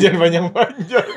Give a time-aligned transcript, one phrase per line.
[0.00, 1.08] jangan panjang-panjang.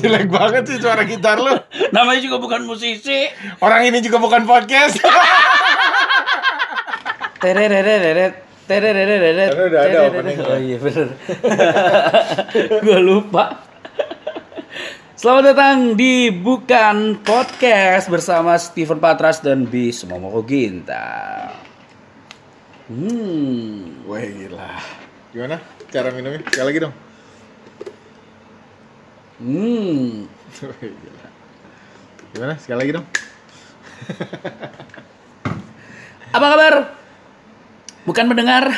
[0.00, 1.52] Jelek banget sih suara gitar lu.
[1.92, 3.28] Namanya juga bukan musisi.
[3.60, 4.96] Orang ini juga bukan podcast.
[7.40, 8.32] Terereret,
[8.64, 9.50] terereret.
[9.52, 10.38] Karena udah ada opening.
[10.40, 11.08] Oh iya bener.
[12.84, 13.64] Gue lupa.
[15.20, 21.52] Selamat datang di Bukan Podcast bersama Steven Patras dan Bis Momoko Ginta.
[22.90, 24.02] Hmm.
[24.02, 24.74] Wah gila.
[25.30, 25.62] Gimana
[25.94, 26.42] cara minumnya?
[26.42, 26.94] Sekali lagi dong.
[29.38, 30.26] Hmm.
[30.66, 31.26] Wah, gila.
[32.34, 32.54] Gimana?
[32.58, 33.06] Sekali lagi dong.
[36.34, 36.74] Apa kabar?
[38.02, 38.74] Bukan mendengar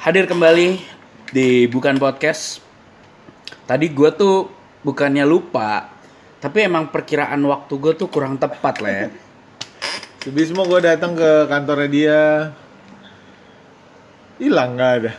[0.00, 0.80] hadir kembali
[1.36, 2.64] di Bukan Podcast.
[3.68, 4.48] Tadi gue tuh
[4.88, 5.84] bukannya lupa,
[6.40, 9.06] tapi emang perkiraan waktu gue tuh kurang tepat lah ya.
[10.24, 12.20] Sebis semua gue datang ke kantornya dia.
[14.42, 15.12] Hilang nggak ada.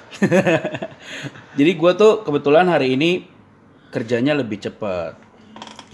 [1.57, 3.23] Jadi gue tuh kebetulan hari ini
[3.87, 5.15] kerjanya lebih cepet.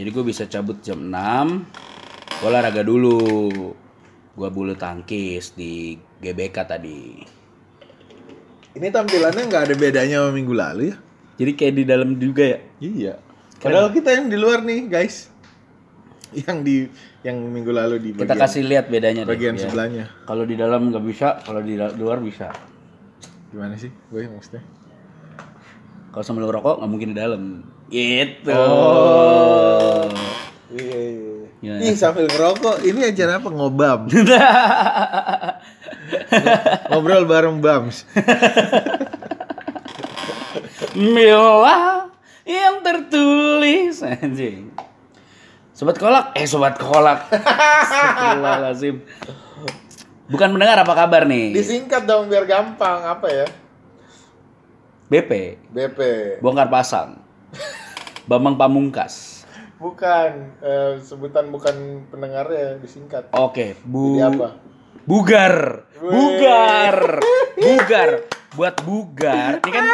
[0.01, 1.13] Jadi gue bisa cabut jam 6,
[2.41, 3.21] gue olahraga dulu.
[4.33, 7.21] Gue bulu tangkis di GBK tadi.
[8.73, 10.95] Ini tampilannya nggak ada bedanya sama minggu lalu ya?
[11.37, 12.59] Jadi kayak di dalam juga ya.
[12.81, 13.13] Iya.
[13.61, 15.29] Padahal kita yang di luar nih guys.
[16.33, 16.75] Yang di
[17.25, 19.67] yang minggu lalu di Kita bagian, kasih lihat bedanya deh, bagian ya.
[19.67, 20.05] sebelahnya.
[20.25, 22.68] Kalau di dalam nggak bisa, kalau di luar bisa.
[23.49, 23.89] Gimana sih?
[24.13, 24.61] Gue maksudnya.
[26.09, 27.43] Kalau sambil ngerokok nggak mungkin di dalam.
[27.89, 28.53] Gitu.
[28.53, 30.05] Oh.
[30.69, 31.49] Iya, iya.
[31.59, 31.81] Gimana?
[31.83, 34.07] Ih sambil ngerokok, ini acara apa ngobam?
[36.93, 38.05] Ngobrol bareng Bams.
[40.95, 42.07] Mila
[42.47, 44.71] yang tertulis anjing.
[45.75, 47.27] Sobat kolak, eh sobat kolak.
[47.31, 48.99] Astagfirullahaladzim.
[50.29, 51.57] Bukan mendengar apa kabar nih?
[51.57, 53.47] Disingkat dong biar gampang apa ya?
[55.09, 55.99] BP, BP.
[56.37, 57.17] bongkar pasang.
[58.29, 59.41] Bambang Pamungkas.
[59.81, 63.33] Bukan eh, sebutan bukan pendengarnya disingkat.
[63.33, 64.47] Oke, bu Jadi apa?
[65.09, 65.55] Bugar.
[65.97, 66.95] Bugar.
[67.57, 68.09] Bugar.
[68.53, 69.65] Buat bugar.
[69.65, 69.85] Ini kan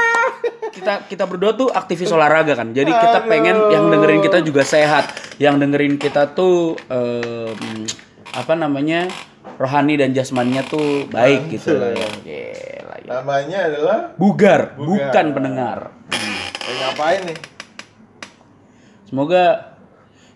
[0.75, 2.75] kita kita berdua tuh aktivis olahraga kan.
[2.75, 3.31] Jadi kita Aduh.
[3.31, 5.15] pengen yang dengerin kita juga sehat.
[5.39, 7.87] Yang dengerin kita tuh em,
[8.35, 9.07] apa namanya?
[9.55, 12.07] Rohani dan jasmaninya tuh baik gitu lah ya.
[12.21, 13.05] Gila, ya.
[13.05, 15.11] Namanya adalah Bugar, Bugar.
[15.13, 15.79] bukan pendengar.
[16.65, 17.37] eh, ngapain nih?
[19.05, 19.73] Semoga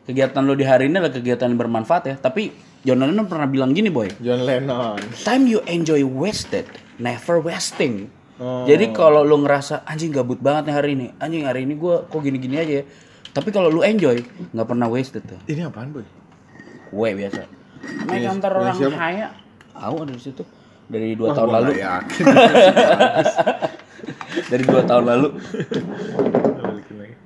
[0.05, 2.15] kegiatan lo di hari ini adalah kegiatan yang bermanfaat ya.
[2.17, 2.53] Tapi
[2.85, 4.07] John Lennon pernah bilang gini, boy.
[4.23, 5.01] John Lennon.
[5.25, 6.69] Time you enjoy wasted,
[7.01, 8.07] never wasting.
[8.39, 8.63] Oh.
[8.63, 12.23] Jadi kalau lu ngerasa anjing gabut banget nih hari ini, anjing hari ini gua kok
[12.23, 12.83] gini-gini aja ya.
[13.29, 14.23] Tapi kalau lu enjoy,
[14.55, 15.37] nggak pernah wasted tuh.
[15.45, 16.07] Ini apaan, Boy?
[16.89, 17.58] Kue biasa.
[17.79, 18.95] Naik Ini- kantor orang siapa?
[18.95, 19.27] kaya.
[19.71, 20.43] Tahu ada di situ.
[20.85, 21.71] Dari dua Wah, tahun lalu.
[21.77, 22.23] yakin.
[24.49, 25.27] Dari dua tahun lalu.
[26.59, 27.15] Balikin lagi.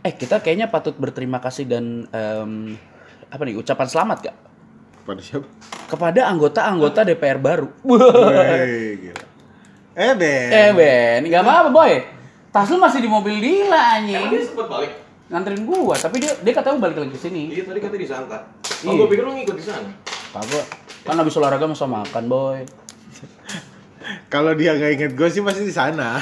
[0.00, 2.74] Eh kita kayaknya patut berterima kasih dan em,
[3.26, 4.36] apa nih ucapan selamat gak
[5.02, 5.44] Pada siapa?
[5.86, 7.66] kepada anggota-anggota DPR baru.
[7.82, 7.98] Wih,
[8.98, 9.24] gila.
[9.92, 10.48] Eh, Ben.
[10.48, 11.92] eh Ben, nggak apa-apa boy.
[12.48, 14.22] Tas lu masih di mobil Dila anjing.
[14.30, 14.90] Dia sempet balik.
[15.30, 18.38] Nganterin gua tapi dia dia katanya balik lagi ke sini Iya tadi katanya disangka.
[18.82, 18.86] Iya.
[18.86, 19.90] Oh, gua pikir lu ngikut di sana.
[20.30, 20.66] kagak
[21.00, 22.58] kan habis olahraga masa makan boy
[24.26, 26.18] Kalau dia nggak inget gue sih pasti di sana.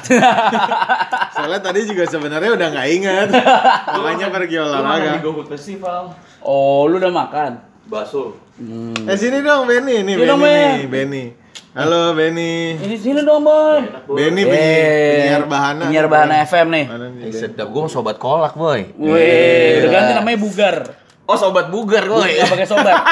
[1.35, 3.29] Soalnya tadi juga sebenarnya udah nggak inget.
[3.95, 5.13] Makanya pergi Lu mana di olahraga.
[5.21, 6.03] GoFood Festival?
[6.41, 7.51] oh lu udah makan
[7.89, 8.37] Bakso.
[8.55, 9.09] hmm.
[9.09, 10.77] Eh sini dong Benny, nih dong, Benny Ben.
[10.77, 11.25] nih, Benny.
[11.73, 12.75] Halo Benny.
[12.77, 15.83] ini sini dong boy Benny Eh, penyiar, bahana.
[15.87, 16.85] penyiar bahana FM nih
[17.23, 17.71] Eh, sedap.
[17.71, 18.93] Gua sobat kolak, boy.
[18.93, 20.77] Wih, udah ganti namanya Bugar.
[21.25, 22.25] Oh, sobat bugar, boy.
[22.25, 22.97] Nggak pakai sobat.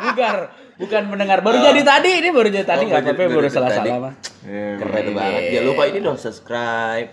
[0.00, 0.36] Bugar,
[0.78, 1.38] bukan mendengar.
[1.42, 4.12] Baru jadi tadi, ini baru jadi tadi Oh, nggak baru apa-apa, baru salah-salah mah.
[4.42, 5.40] Eh, Keren banget.
[5.52, 7.10] Jangan lupa ini dong subscribe.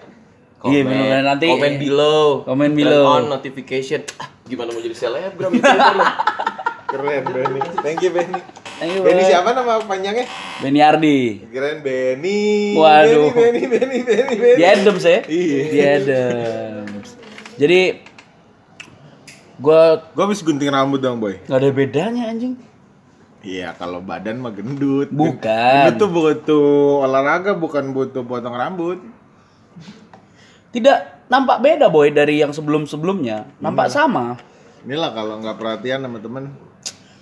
[0.63, 1.45] Iya, bener, nanti.
[1.45, 2.25] Comment below.
[2.45, 3.03] Comment Turn below.
[3.11, 4.01] on notification.
[4.47, 5.95] Gimana mau jadi selebgram itu kan?
[6.87, 7.61] Keren Benny.
[7.83, 8.39] Thank you Benny.
[8.77, 10.23] Thank you, Benny siapa nama panjangnya?
[10.63, 11.43] Benny Ardi.
[11.51, 12.73] Keren Benny.
[12.73, 13.35] Waduh.
[13.35, 14.55] Benny, Benny, Benny, Benny.
[14.55, 15.19] Di Adams ya?
[15.25, 15.59] Iya.
[15.67, 17.09] Di Adams.
[17.57, 17.81] Jadi
[19.57, 21.41] gua Gue habis gunting rambut dong, boy.
[21.43, 22.55] nggak ada bedanya anjing.
[23.41, 25.09] Iya, kalau badan mah gendut.
[25.09, 25.41] Bukan.
[25.41, 26.69] Gendut tuh butuh
[27.01, 28.99] olahraga, bukan butuh potong rambut.
[30.69, 33.59] Tidak nampak beda boy dari yang sebelum-sebelumnya.
[33.59, 34.39] Nampak sama.
[34.87, 36.55] Inilah kalau nggak perhatian sama temen.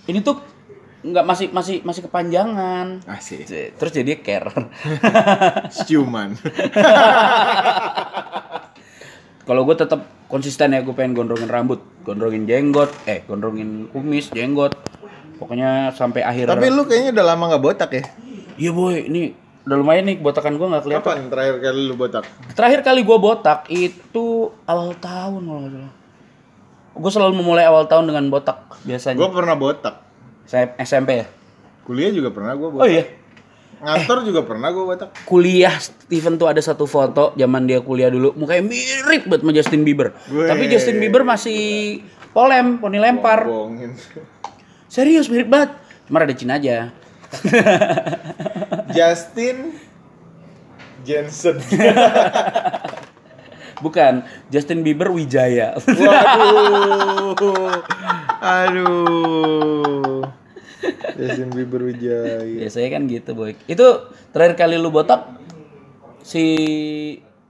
[0.05, 0.41] Ini tuh
[1.05, 3.05] nggak masih masih masih kepanjangan.
[3.05, 3.45] Asik.
[3.49, 4.49] Terus jadi care.
[5.89, 6.33] Ciuman.
[9.45, 14.73] Kalau gue tetap konsisten ya gue pengen gondrongin rambut, gondrongin jenggot, eh gondrongin kumis, jenggot.
[15.37, 16.49] Pokoknya sampai akhir.
[16.49, 18.03] Tapi lu kayaknya udah lama nggak botak ya?
[18.57, 21.05] Iya boy, ini udah lumayan nih botakan gua nggak kelihatan.
[21.05, 22.23] Kapan terakhir kali lu botak?
[22.53, 24.25] Terakhir kali gua botak itu
[24.63, 25.93] awal tahun kalau nggak salah.
[26.95, 29.19] Gue selalu memulai awal tahun dengan botak biasanya.
[29.19, 29.99] Gue pernah botak.
[30.47, 31.27] Saya SMP ya.
[31.83, 32.87] Kuliah juga pernah gue Oh botak.
[32.87, 33.03] iya.
[33.75, 35.09] Ngantor juga pernah gue botak.
[35.27, 39.83] Kuliah Steven tuh ada satu foto zaman dia kuliah dulu mukanya mirip banget sama Justin
[39.83, 40.15] Bieber.
[40.31, 40.47] Weh.
[40.47, 41.99] Tapi Justin Bieber masih
[42.31, 43.43] polem, poni lempar.
[43.43, 43.91] Bohongin.
[44.87, 45.75] Serius mirip banget.
[46.07, 46.95] Cuma ada Cina aja.
[48.95, 49.75] Justin
[51.05, 51.61] Jensen.
[53.83, 55.77] Bukan, Justin Bieber Wijaya.
[55.77, 57.35] Waduh.
[58.41, 60.25] Aduh.
[61.19, 62.41] Justin Bieber Wijaya.
[62.41, 63.53] Biasanya kan gitu, boy.
[63.69, 65.29] Itu terakhir kali lu botak
[66.25, 66.41] si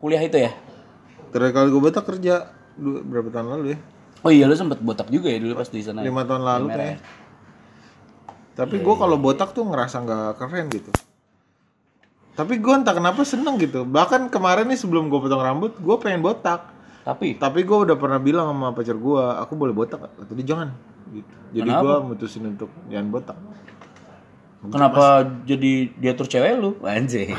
[0.03, 0.51] kuliah itu ya?
[1.31, 3.77] Terakhir kali gue botak kerja dua, berapa tahun lalu ya?
[4.25, 6.01] Oh iya, lu sempet botak juga ya dulu pas di sana.
[6.01, 6.09] ya?
[6.09, 7.00] Lima tahun lalu kayaknya.
[8.56, 10.91] Tapi gue kalau botak tuh ngerasa nggak keren gitu.
[12.35, 13.87] Tapi gue entah kenapa seneng gitu.
[13.87, 16.67] Bahkan kemarin nih sebelum gue potong rambut, gue pengen botak.
[17.07, 20.03] Tapi Tapi gue udah pernah bilang sama pacar gue, aku boleh botak?
[20.03, 20.75] Kata dia jangan.
[21.09, 21.31] Gitu.
[21.55, 23.37] Jadi gue mutusin untuk jangan botak.
[24.65, 26.73] kenapa jadi diatur cewek lu?
[26.81, 27.29] Anjay.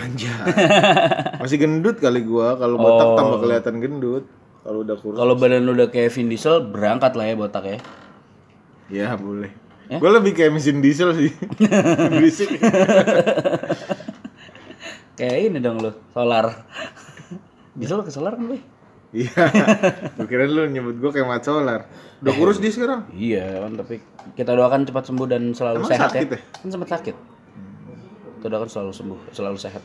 [1.42, 2.48] Masih gendut kali gue.
[2.54, 3.16] Kalau botak Oh.
[3.18, 4.24] tambah kelihatan gendut.
[4.62, 7.78] Kalau udah kurus, Kalau badan lu udah kayak Vin Diesel, berangkat lah ya botak ya.
[8.88, 9.50] ya boleh.
[9.86, 10.02] Ya?
[10.02, 11.30] Gue lebih kayak mesin diesel sih.
[12.10, 12.58] Berisik.
[15.16, 16.52] Kayak ini dong lu, solar.
[17.72, 18.60] Diesel ke solar kan, boy?
[19.16, 19.48] Iya.
[20.18, 21.88] Gue kira lu nyebut gue kayak mat solar.
[22.20, 23.08] Udah kurus dia sekarang.
[23.16, 23.96] Iya kan, tapi
[24.36, 26.36] kita doakan cepat sembuh dan selalu Emang sehat sakit ya.
[26.36, 26.40] ya?
[26.60, 27.16] Kan sempat sakit.
[28.40, 29.82] Kita doakan selalu sembuh, selalu sehat.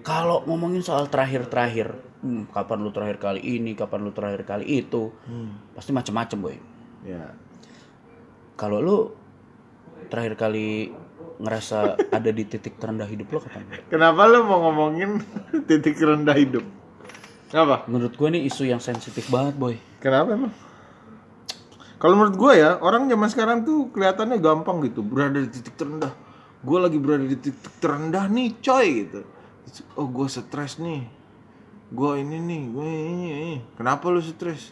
[0.00, 1.92] Kalau ngomongin soal terakhir-terakhir,
[2.24, 5.12] hmm, kapan lu terakhir kali ini, kapan lu terakhir kali itu,
[5.76, 6.56] pasti macem-macem boy.
[7.04, 7.36] Ya.
[8.56, 8.98] Kalau lu
[10.08, 10.88] terakhir kali
[11.38, 13.64] ngerasa ada di titik terendah hidup lo kapan?
[13.86, 15.22] Kenapa lu mau ngomongin
[15.70, 16.66] titik rendah hidup?
[17.48, 17.88] Kenapa?
[17.88, 19.78] Menurut gue nih isu yang sensitif banget boy.
[20.02, 20.52] Kenapa emang?
[21.98, 26.14] Kalau menurut gue ya, orang zaman sekarang tuh kelihatannya gampang gitu, berada di titik terendah.
[26.62, 29.20] Gue lagi berada di titik terendah nih, coy gitu.
[29.98, 31.02] Oh, gue stres nih.
[31.90, 33.54] Gue ini nih, gue ini, ini.
[33.74, 34.70] Kenapa lu stres?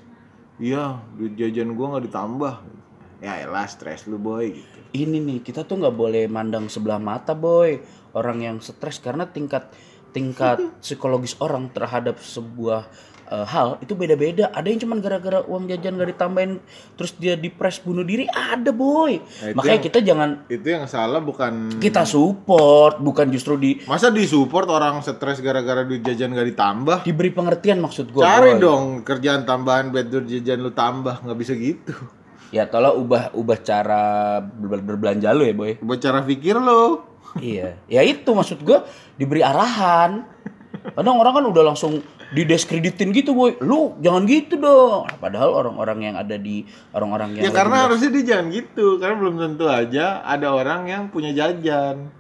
[0.63, 2.55] Iya, duit jajan gue nggak ditambah.
[3.25, 4.76] Ya elah, stres lu boy gitu.
[4.97, 7.77] Ini nih kita tuh nggak boleh mandang sebelah mata boy
[8.13, 9.69] orang yang stres karena tingkat
[10.11, 12.89] tingkat psikologis orang terhadap sebuah
[13.27, 14.49] eh, hal itu beda-beda.
[14.49, 16.53] Ada yang cuman gara-gara uang jajan gak ditambahin
[16.95, 19.19] terus dia depres bunuh diri ada boy.
[19.19, 24.09] Nah, Makanya yang- kita jangan Itu yang salah bukan kita support bukan justru di Masa
[24.09, 26.97] disupport orang stres gara-gara duit jajan gak ditambah?
[27.03, 28.23] diberi pengertian maksud gue.
[28.23, 31.93] Cari dong kerjaan tambahan biar jajan lu tambah, nggak bisa gitu.
[32.55, 35.73] Ya tolong ubah ubah cara ber- berbelanja lu ya boy.
[35.83, 37.07] Buat cara pikir lo.
[37.43, 38.87] iya, ya itu maksud gua
[39.19, 40.25] diberi arahan.
[40.95, 41.99] Kadang orang kan udah langsung
[42.31, 43.59] dideskreditin gitu boy.
[43.59, 45.11] Lu jangan gitu dong.
[45.11, 46.63] Nah, padahal orang-orang yang ada di
[46.95, 51.03] orang-orang yang Ya karena harusnya dia jangan gitu, karena belum tentu aja ada orang yang
[51.11, 52.15] punya jajan.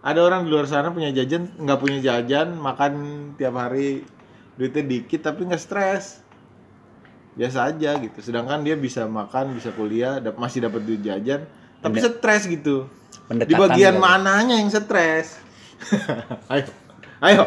[0.00, 2.92] Ada orang di luar sana punya jajan, nggak punya jajan, makan
[3.36, 4.00] tiap hari
[4.56, 6.24] duitnya dikit tapi nggak stres.
[7.40, 8.18] Biasa aja gitu.
[8.20, 11.48] Sedangkan dia bisa makan, bisa kuliah, dap- masih dapat duit jajan,
[11.80, 12.84] tapi stres gitu.
[13.32, 14.02] Di bagian kali.
[14.04, 15.40] mananya yang stres?
[16.52, 16.68] ayo,
[17.24, 17.42] ayo,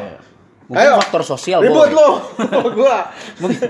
[0.65, 0.97] Mungkin ayo.
[0.97, 2.23] faktor sosial Ribut lo,
[2.79, 3.13] gua.
[3.37, 3.69] Mungkin,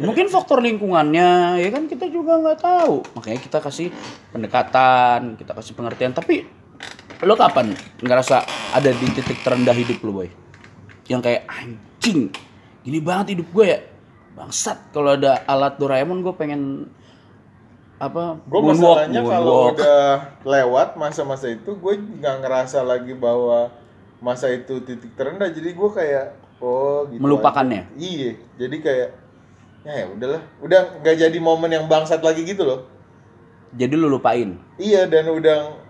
[0.00, 3.04] mungkin faktor lingkungannya ya kan kita juga nggak tahu.
[3.20, 3.92] Makanya kita kasih
[4.32, 6.16] pendekatan, kita kasih pengertian.
[6.16, 6.46] Tapi
[7.20, 8.40] lo kapan ngerasa
[8.72, 10.28] ada di titik terendah hidup lo boy?
[11.10, 12.32] Yang kayak anjing,
[12.80, 13.80] gini banget hidup gue ya.
[14.36, 16.92] Bangsat kalau ada alat Doraemon gue pengen
[17.96, 18.36] apa?
[18.44, 23.72] Gue masalahnya kalau udah lewat masa-masa itu, gue nggak ngerasa lagi bahwa
[24.20, 25.48] masa itu titik terendah.
[25.48, 27.20] Jadi gue kayak, oh gitu.
[27.24, 27.88] Melupakannya?
[27.88, 27.96] aja.
[27.96, 29.08] Iya, jadi kayak,
[29.88, 32.84] ya ya udahlah, udah nggak jadi momen yang bangsat lagi gitu loh.
[33.72, 34.60] Jadi lu lupain.
[34.76, 35.80] Iya dan udah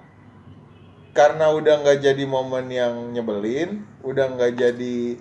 [1.11, 5.19] karena udah nggak jadi momen yang nyebelin, udah nggak jadi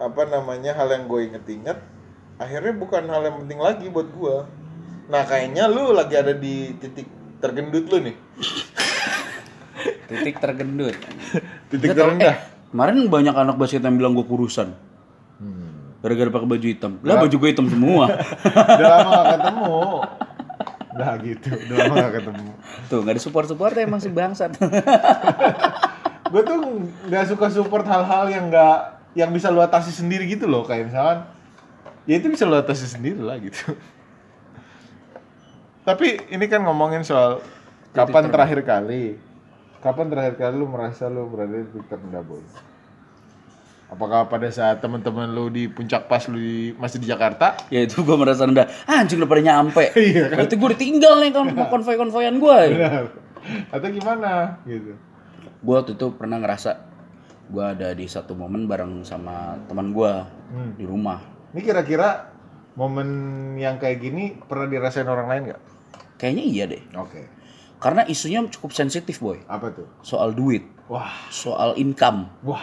[0.00, 1.78] apa namanya hal yang gue inget-inget,
[2.42, 4.36] akhirnya bukan hal yang penting lagi buat gue.
[5.08, 7.06] Nah kayaknya lu lagi ada di titik
[7.38, 8.16] tergendut lu nih.
[10.12, 10.94] Titik tergendut.
[11.72, 12.36] Titik tahu, terendah.
[12.36, 12.36] eh,
[12.68, 14.76] kemarin banyak anak basket yang bilang gue kurusan.
[16.02, 16.92] Gara-gara pakai baju hitam.
[17.06, 18.10] Lah baju gue hitam semua.
[18.76, 19.80] Udah lama gak ketemu.
[20.92, 22.50] Udah gitu, udah lama gak ketemu.
[22.92, 24.52] Tuh, nggak ada support-support emang si bangsat.
[26.32, 26.60] Gue tuh
[27.08, 28.76] nggak suka support hal-hal yang nggak
[29.16, 31.28] yang bisa lu atasi sendiri gitu loh, kayak misalkan
[32.04, 33.74] ya itu bisa lu atasi sendiri lah gitu.
[35.82, 37.42] Tapi ini kan ngomongin soal
[37.90, 39.18] kapan terakhir kali?
[39.78, 42.38] Kapan terakhir kali lu merasa lu berada di titik terendah, boy?
[43.86, 47.58] Apakah pada saat teman-teman lu di puncak pas lu di- masih di Jakarta?
[47.68, 48.64] Ya itu gue merasa rendah.
[48.86, 49.84] Ah, anjing udah pada nyampe.
[49.98, 50.36] Iya kan?
[50.38, 51.44] Berarti gue ditinggal nih kan
[51.74, 52.58] konvoy-konvoyan gue.
[52.72, 53.04] Benar.
[53.68, 54.96] Atau gimana gitu?
[55.60, 56.78] Gue waktu itu pernah ngerasa
[57.52, 60.12] gue ada di satu momen bareng sama teman gue
[60.52, 60.72] Hmm.
[60.76, 61.31] di rumah.
[61.52, 62.32] Ini kira-kira
[62.80, 63.08] momen
[63.60, 65.60] yang kayak gini pernah dirasain orang lain nggak?
[66.16, 66.82] Kayaknya iya deh.
[66.96, 67.28] Oke.
[67.76, 69.42] Karena isunya cukup sensitif boy.
[69.50, 69.90] Apa tuh?
[70.00, 72.62] Soal duit, Wah, soal income, wah.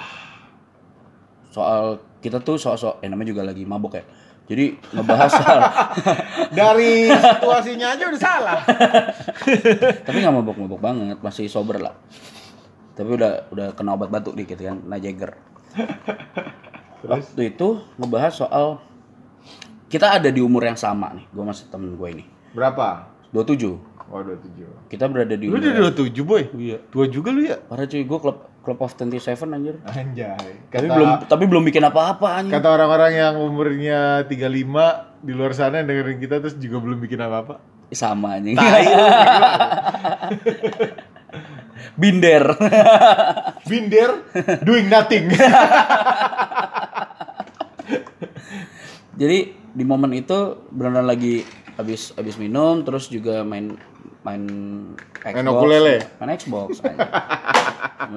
[1.51, 4.03] soal kita tuh soal-soal, eh namanya juga lagi mabok ya.
[4.49, 5.59] Jadi ngebahas soal,
[6.57, 8.59] Dari situasinya aja udah salah.
[10.07, 11.93] tapi nggak mabok-mabok banget, masih sober lah.
[12.95, 15.31] Tapi udah udah kena obat batuk dikit kan, kena Jagger.
[17.01, 18.67] Waktu itu ngebahas soal
[19.87, 22.25] kita ada di umur yang sama nih, gue masih temen gue ini.
[22.51, 23.09] Berapa?
[23.31, 23.87] 27.
[24.09, 24.89] Oh, 27.
[24.89, 25.61] Kita berada di Lu umur.
[25.61, 26.43] udah 27, boy?
[26.53, 26.77] Iya.
[26.89, 27.57] Tua juga lu ya?
[27.57, 29.75] Parah cuy, gue club club of 27 anjir.
[29.81, 30.35] Anjay.
[30.67, 32.53] Tapi Kata, belum tapi belum bikin apa-apa anjir.
[32.53, 37.17] kata orang-orang yang umurnya 35 di luar sana yang dengerin kita terus juga belum bikin
[37.17, 37.61] apa-apa.
[37.89, 38.53] Sama anjing.
[38.53, 39.05] Tai lu,
[42.01, 42.43] Binder.
[43.65, 44.09] Binder
[44.61, 45.29] doing nothing.
[49.19, 49.39] Jadi
[49.75, 51.43] di momen itu beneran lagi
[51.75, 53.75] habis habis minum terus juga main
[54.23, 54.43] main
[55.19, 55.35] Xbox.
[55.35, 55.95] Main ukulele?
[56.17, 56.69] Main Xbox.
[56.83, 56.97] main,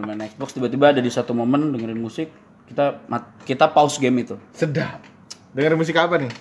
[0.07, 2.31] main Xbox tiba-tiba ada di satu momen dengerin musik
[2.71, 4.39] kita mat- kita pause game itu.
[4.55, 5.03] Sedap.
[5.53, 6.33] Dengerin musik apa nih?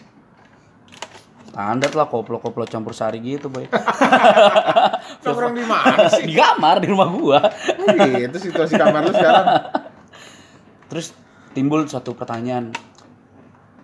[1.52, 3.68] Standar lah koplo-koplo campur sari gitu, boy.
[5.28, 6.24] Nongkrong di mana sih?
[6.24, 7.40] di kamar di rumah gua.
[7.92, 9.46] Gitu situasi kamar lu sekarang.
[10.88, 11.12] Terus
[11.52, 12.72] timbul satu pertanyaan.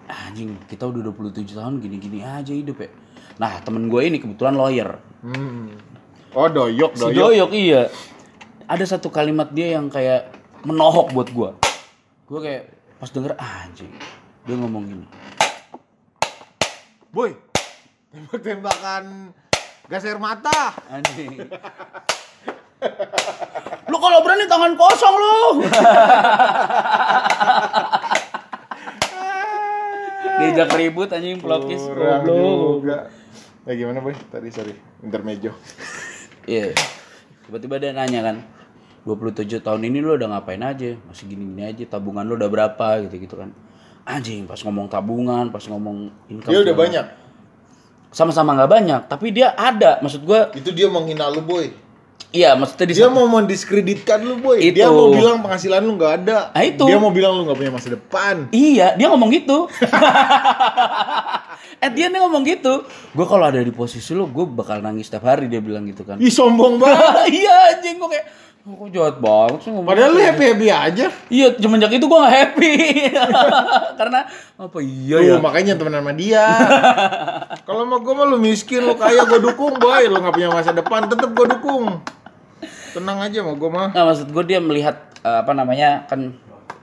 [0.08, 2.90] Anjing, kita udah 27 tahun gini-gini aja hidup ya.
[3.38, 4.96] Nah, temen gue ini kebetulan lawyer.
[5.20, 5.76] Hmm.
[6.32, 7.18] Oh, doyok, Si doyok.
[7.18, 7.84] Doyok iya.
[8.68, 10.32] Ada satu kalimat dia yang kayak
[10.68, 11.50] menohok buat gua.
[12.28, 12.68] Gua kayak
[13.00, 13.92] pas denger "Ah, anjing.
[14.44, 15.08] Dia ngomong gini.
[17.12, 17.36] Boy,
[18.12, 19.32] tembak-tembakan
[19.88, 20.76] gas air mata.
[20.92, 21.48] Anjing.
[23.88, 25.38] lu kalau berani tangan kosong lu.
[30.38, 32.86] Diajak ribut anjing pelokis Kurang goblok.
[32.86, 32.98] juga.
[33.68, 34.14] Eh gimana boy?
[34.30, 35.52] Tadi sorry, intermejo.
[36.48, 36.72] Iya.
[37.44, 38.38] Tiba-tiba dia nanya kan,
[39.04, 40.96] 27 tahun ini lu udah ngapain aja?
[41.08, 43.52] Masih gini-gini aja, tabungan lu udah berapa gitu-gitu kan.
[44.08, 46.52] Anjing, pas ngomong tabungan, pas ngomong income.
[46.52, 47.06] Dia udah banyak.
[48.12, 50.00] Sama-sama nggak banyak, tapi dia ada.
[50.00, 51.72] Maksud gua, Itu dia menghina lu boy.
[52.36, 54.60] Iya maksudnya di Dia mau mendiskreditkan lu boy.
[54.60, 54.78] Itu.
[54.78, 56.38] Dia mau bilang penghasilan lu nggak ada.
[56.52, 56.84] Ah, itu.
[56.86, 58.52] Dia mau bilang lu nggak punya masa depan.
[58.52, 59.68] Iya, dia ngomong gitu.
[61.84, 62.84] eh dia nih ngomong gitu.
[63.14, 66.18] Gue kalau ada di posisi lu, gue bakal nangis setiap hari dia bilang gitu kan.
[66.18, 67.32] Ih sombong banget.
[67.42, 68.26] iya anjing gue kayak,
[68.74, 69.88] kok jahat banget sih ngomong.
[69.88, 70.28] Padahal lu gitu.
[70.28, 71.06] happy happy aja.
[71.32, 72.74] Iya, semenjak itu gue gak happy.
[74.00, 74.20] Karena
[74.60, 75.36] apa iya ya?
[75.40, 76.44] Makanya temenan sama dia.
[77.68, 80.04] Kalau sama gue mah lu miskin, lu kaya gue dukung boy.
[80.10, 82.04] Lu nggak punya masa depan, tetep gue dukung.
[82.92, 83.88] Tenang aja sama gue mah.
[83.96, 86.36] Nggak, maksud gue dia melihat eh, apa namanya kan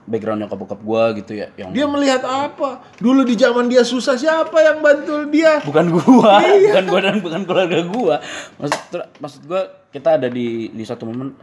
[0.05, 2.93] background nyokap bokap gue gitu ya yang Dia melihat apa?
[3.01, 5.57] Dulu di zaman dia susah siapa yang bantu dia?
[5.65, 6.77] bukan gua Iya.
[6.77, 8.15] bukan gua dan bukan keluarga gua
[8.61, 8.79] maksud
[9.17, 11.33] maksud gua kita ada di di satu momen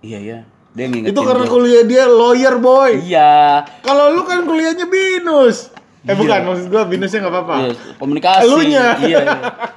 [0.00, 0.38] iya ya
[0.70, 1.54] dia ngingetin Itu karena gua.
[1.54, 2.92] kuliah dia lawyer boy.
[3.00, 5.72] iya Kalau lu kan kuliahnya binus.
[6.02, 6.14] Eh Iya.
[6.14, 7.54] bukan, maksud gua binusnya nggak apa-apa.
[7.58, 8.84] Iya, komunikasi Elunya.
[9.00, 9.20] iya, iya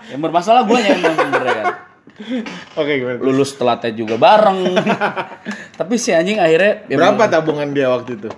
[0.07, 1.65] yang bermasalah guanya emang sebenarnya kan
[2.79, 3.17] Oke gimana?
[3.17, 4.75] lulus telatnya juga bareng
[5.79, 8.29] tapi si anjing akhirnya ya Berapa tabungan dia waktu itu?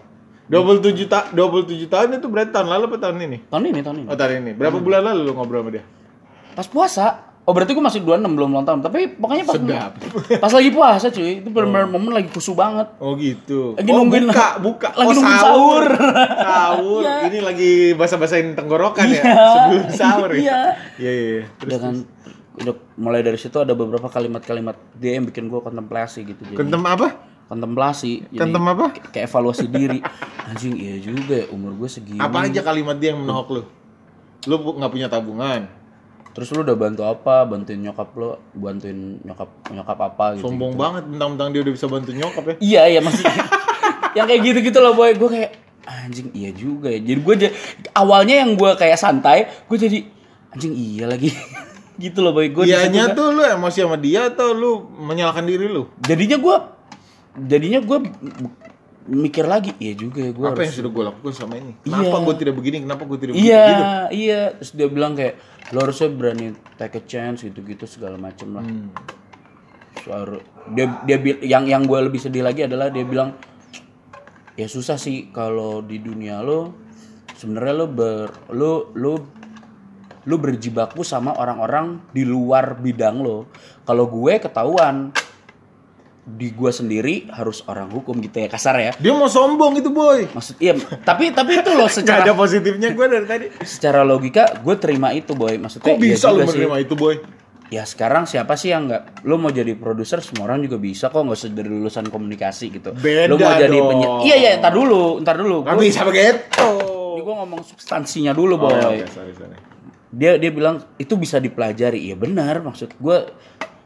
[0.47, 3.37] 27 ta 27 tahun itu berarti tahun lalu apa tahun ini?
[3.47, 4.51] tahun ini tahun ini Oh tahun ini.
[4.53, 5.83] Berapa bulan lalu lu ngobrol sama dia?
[6.51, 9.91] pas puasa Oh berarti gue masih 26 belum ulang tahun Tapi pokoknya pas Sedap.
[10.37, 13.73] Pas lagi puasa cuy Itu bener-bener momen lagi kusu banget Oh gitu.
[13.73, 14.89] Lagi oh, nungguin- buka, buka.
[14.93, 15.83] lagi oh, nungguin sahur.
[16.47, 17.01] Sahur.
[17.01, 17.15] Iya.
[17.25, 19.33] Ini lagi basa-basain tenggorokan ya Iya.
[19.47, 20.37] sebelum sahur ya.
[20.37, 20.59] Iya.
[20.97, 21.25] Iya iya.
[21.33, 21.43] iya.
[21.61, 21.93] Udah kan
[22.53, 26.83] udah mulai dari situ ada beberapa kalimat-kalimat dia yang bikin gue kontemplasi gitu jadi kentem
[26.83, 27.07] apa?
[27.47, 28.85] kontemplasi jadi Kentem apa?
[29.07, 29.99] kayak- evaluasi diri
[30.51, 33.61] anjing iya juga ya umur gue segini Apa aja kalimat dia yang menohok lu?
[34.45, 35.63] Lu nggak punya tabungan.
[36.31, 37.43] Terus lu udah bantu apa?
[37.47, 42.11] Bantuin nyokap lo bantuin nyokap nyokap apa gitu Sombong banget mentang-mentang dia udah bisa bantu
[42.15, 42.55] nyokap ya.
[42.63, 43.35] iya iya maksudnya
[44.17, 45.11] yang kayak gitu gitu loh boy.
[45.15, 45.51] Gue kayak
[45.83, 46.99] anjing iya juga ya.
[46.99, 47.35] Jadi gue
[47.95, 49.99] awalnya yang gue kayak santai gue jadi
[50.55, 51.31] anjing iya lagi.
[52.01, 52.49] Gitu loh boy.
[52.49, 55.85] Gue Dianya tuh lu emosi sama dia atau lu menyalahkan diri lu?
[56.01, 56.55] jadinya gue
[57.45, 57.97] jadinya gue
[59.03, 61.73] mikir lagi iya juga ya gue Apa yang sudah gue lakukan sama ini?
[61.79, 62.21] Kenapa Iya.
[62.21, 62.77] gue tidak begini?
[62.79, 63.47] Kenapa gue tidak begini?
[63.47, 63.83] iya Gitu.
[64.19, 65.35] iya terus dia bilang kayak
[65.69, 68.93] lo harusnya berani take a chance gitu-gitu segala macem lah Hmm.
[69.97, 70.37] Suara
[70.69, 73.33] dia dia yang yang gue lebih sedih lagi adalah dia bilang
[74.53, 76.73] ya susah sih kalau di dunia lo
[77.33, 79.13] sebenarnya lo ber lo lo
[80.21, 83.49] lo berjibaku sama orang-orang di luar bidang lo
[83.81, 85.09] kalau gue ketahuan
[86.23, 90.29] di gue sendiri harus orang hukum gitu ya kasar ya Dia mau sombong itu boy.
[90.29, 93.45] maksud iya tapi tapi itu loh Gak secara ada positifnya gue dari tadi.
[93.59, 96.61] secara logika gue terima itu boy maksudnya Kok iya bisa lu juga sih.
[96.61, 97.15] menerima itu boy?
[97.67, 101.17] ya sekarang siapa sih yang nggak lo mau jadi produser semua orang juga bisa kok
[101.17, 105.03] nggak usah dari lulusan komunikasi gitu Beda lo mau jadi penyiar iya iya ntar dulu
[105.19, 106.67] ntar dulu Gak Gua- bisa begitu.
[107.11, 109.55] ini gue ngomong substansinya dulu Oh, boy ya, oke, sorry, sorry.
[110.11, 113.17] dia dia bilang itu bisa dipelajari ya benar maksud gue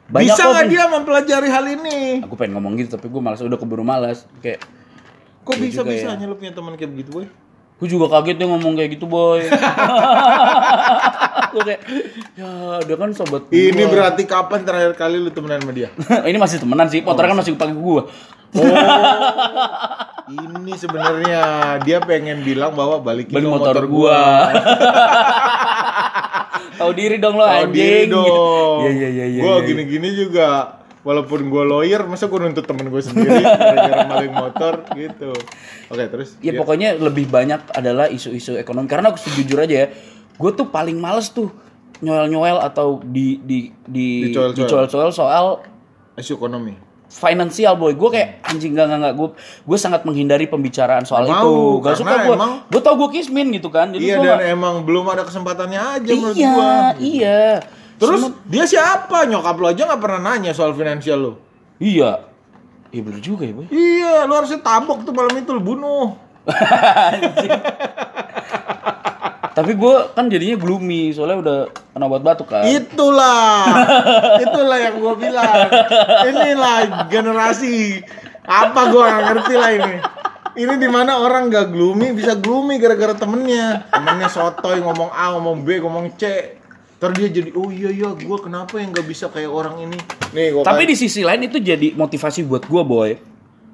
[0.06, 2.22] banyak Bisa nggak dia mempelajari hal ini?
[2.22, 4.62] aku pengen ngomong gitu tapi gue malas udah keburu malas kayak
[5.42, 6.26] Kok Iya bisa juga ya.
[6.26, 7.26] lu punya teman kayak begitu boy?
[7.76, 9.44] gue juga kaget dia ngomong kayak gitu boy
[11.52, 11.82] gue kayak
[12.34, 12.48] ya
[12.82, 13.92] dia kan sobat Ini gua.
[13.92, 15.92] berarti kapan terakhir kali lu temenan sama dia?
[16.30, 18.02] ini masih temenan sih motornya kan masih pakai gue
[20.26, 21.42] Ini sebenarnya
[21.84, 24.50] dia pengen bilang bahwa balikin beli dong motor, gua.
[26.80, 28.78] Tahu diri dong lo Tahu diri dong.
[28.86, 29.42] Iya iya iya iya.
[29.42, 29.68] Gua iya.
[29.68, 30.48] gini-gini juga
[31.06, 35.32] walaupun gua lawyer, masa gua nuntut temen gue sendiri gara-gara maling motor gitu.
[35.90, 39.88] Oke, terus Ya dia- pokoknya lebih banyak adalah isu-isu ekonomi karena aku jujur aja ya,
[40.36, 41.54] gue tuh paling males tuh
[42.04, 45.64] nyoel-nyoel atau di di di dicoel-coel soal
[46.20, 46.85] isu ekonomi.
[47.16, 47.94] Finansial boy.
[47.94, 49.30] Gue kayak anjing gak gak gak gue
[49.64, 51.48] gue sangat menghindari pembicaraan soal Nggak itu.
[51.50, 53.90] Mau, gak suka gue emang- gue tau gue kismin gitu kan.
[53.90, 56.72] Jadi Iya gua dan nggak- emang belum ada kesempatannya aja menurut iya gua.
[56.98, 57.42] iya.
[57.96, 59.24] Terus Sama- dia siapa?
[59.24, 61.34] Nyokap lo aja nggak pernah nanya soal finansial lo.
[61.78, 62.20] iya.
[62.88, 63.68] Iya bener juga ya boy.
[63.68, 66.08] Iya, lo harusnya tabok tuh malam itu lo bunuh.
[69.52, 71.60] Tapi gue kan jadinya gloomy soalnya udah
[71.96, 72.68] kena obat batuk kan.
[72.68, 73.72] Itulah,
[74.44, 75.72] itulah yang gua bilang.
[76.28, 78.04] Inilah generasi
[78.44, 79.96] apa gua nggak ngerti lah ini.
[80.56, 83.92] Ini di mana orang gak gloomy bisa gloomy gara-gara temennya.
[83.92, 86.56] Temennya sotoy ngomong A, ngomong B, ngomong C.
[86.96, 90.00] Terus dia jadi, oh iya iya, gua kenapa yang gak bisa kayak orang ini?
[90.32, 93.12] Nih, gua Tapi di sisi lain itu jadi motivasi buat gue boy.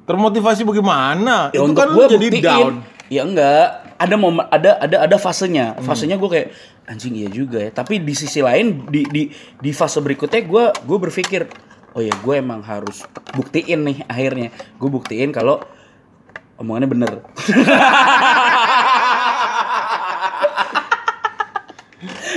[0.01, 1.53] termotivasi bagaimana?
[1.53, 2.41] Ya Itu untuk kan gue jadi buktiin.
[2.45, 2.73] down.
[3.13, 3.65] Ya enggak.
[4.01, 5.77] Ada momen ada ada ada fasenya.
[5.77, 5.85] Hmm.
[5.85, 6.47] Fasenya gue kayak
[6.87, 7.71] anjing iya juga ya.
[7.73, 9.23] Tapi di sisi lain di di
[9.59, 11.47] di fase berikutnya gue gue berpikir
[11.91, 13.03] oh ya gue emang harus
[13.35, 14.49] buktiin nih akhirnya.
[14.79, 15.61] Gue buktiin kalau
[16.57, 17.11] omongannya bener.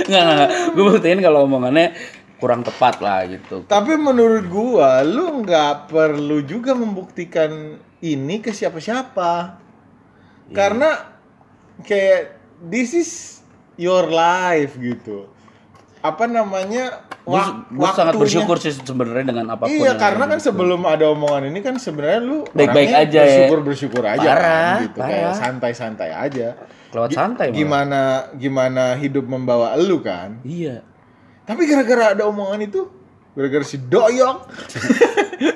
[0.05, 0.49] Enggak, enggak.
[0.77, 1.97] Gue buktiin kalau omongannya
[2.37, 3.65] kurang tepat lah gitu.
[3.65, 9.57] Tapi menurut gua, lu nggak perlu juga membuktikan ini ke siapa-siapa.
[10.51, 10.53] Iya.
[10.53, 10.89] Karena
[11.81, 12.37] kayak
[12.69, 13.34] this is
[13.75, 15.27] your life gitu.
[15.99, 17.01] Apa namanya?
[17.25, 19.73] Gue sangat bersyukur sih sebenarnya dengan apa pun.
[19.73, 20.53] Iya, karena kan gitu.
[20.53, 23.25] sebelum ada omongan ini kan sebenarnya lu Baik-baik aja ya.
[23.25, 25.33] bersyukur bersyukur aja Parah, kan, gitu kayak parah.
[25.33, 26.47] santai-santai aja.
[26.93, 27.57] Kelewat Gi- santai malah.
[27.57, 28.01] Gimana
[28.37, 30.37] gimana hidup membawa elu kan?
[30.45, 30.85] Iya.
[31.45, 32.85] Tapi gara-gara ada omongan itu,
[33.33, 34.37] gara-gara si doyok,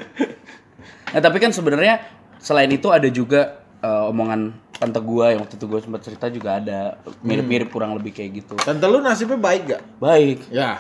[1.10, 2.02] Nah tapi kan sebenarnya
[2.38, 6.58] selain itu ada juga eh, omongan tante gua yang waktu itu gua sempat cerita juga
[6.58, 8.56] ada mirip-mirip kurang lebih kayak gitu.
[8.56, 9.82] tante lu nasibnya baik gak?
[9.98, 10.40] Baik.
[10.50, 10.80] Ya.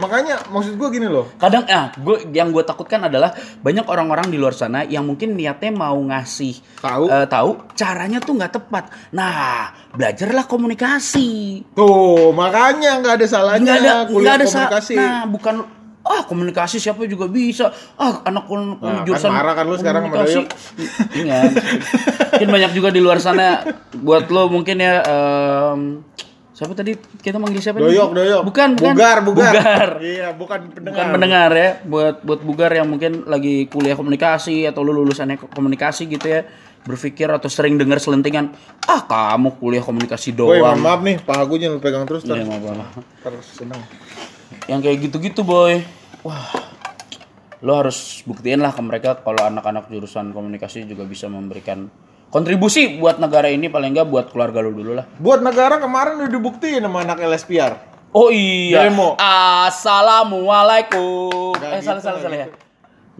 [0.00, 1.28] Makanya maksud gua gini loh.
[1.36, 5.68] Kadang ah gue yang gue takutkan adalah banyak orang-orang di luar sana yang mungkin niatnya
[5.68, 7.04] mau ngasih Tahu.
[7.04, 8.88] eh, tahu caranya tuh nggak tepat.
[9.12, 11.60] Nah belajarlah komunikasi.
[11.76, 14.94] Tuh, makanya nggak ada salahnya Nggak ada kuliah ada sa- komunikasi.
[14.96, 15.54] Nah bukan
[16.02, 17.68] ah komunikasi siapa juga bisa.
[17.94, 20.40] Ah anak kon- Nah, kan jurusan marah kan lu sekarang sama komunikasi.
[21.14, 21.50] Ingat.
[22.32, 23.62] mungkin banyak juga di luar sana
[23.94, 26.00] buat lo mungkin ya em,
[26.50, 27.84] siapa tadi kita manggil siapa nih?
[27.86, 28.42] doyok, doyok.
[28.42, 28.94] Bukan, bukan.
[28.94, 29.52] Bugar, bugar.
[29.54, 29.90] Bugar.
[29.98, 30.92] Iya, bukan pendengar.
[30.94, 36.04] Bukan pendengar ya, buat buat bugar yang mungkin lagi kuliah komunikasi atau lu lulusannya komunikasi
[36.06, 36.44] gitu ya,
[36.80, 38.52] berpikir atau sering dengar selentingan,
[38.84, 40.76] ah kamu kuliah komunikasi doang.
[40.76, 42.44] maaf nih, paha gue jangan lu pegang terus Iya, terus.
[42.46, 42.92] maaf, maaf.
[43.20, 43.80] Terus seneng.
[44.66, 45.82] Yang kayak gitu-gitu boy,
[46.26, 46.50] wah,
[47.60, 51.90] lo harus buktiin lah ke mereka kalau anak-anak jurusan komunikasi juga bisa memberikan
[52.30, 55.04] kontribusi buat negara ini paling enggak buat keluarga lu dulu lah.
[55.18, 57.76] Buat negara kemarin udah dibuktiin sama anak LSPR.
[58.10, 58.90] Oh iya.
[58.90, 59.14] Demo.
[59.18, 61.54] Assalamualaikum.
[61.54, 62.46] Nggak eh gitu, salah salah salah ya.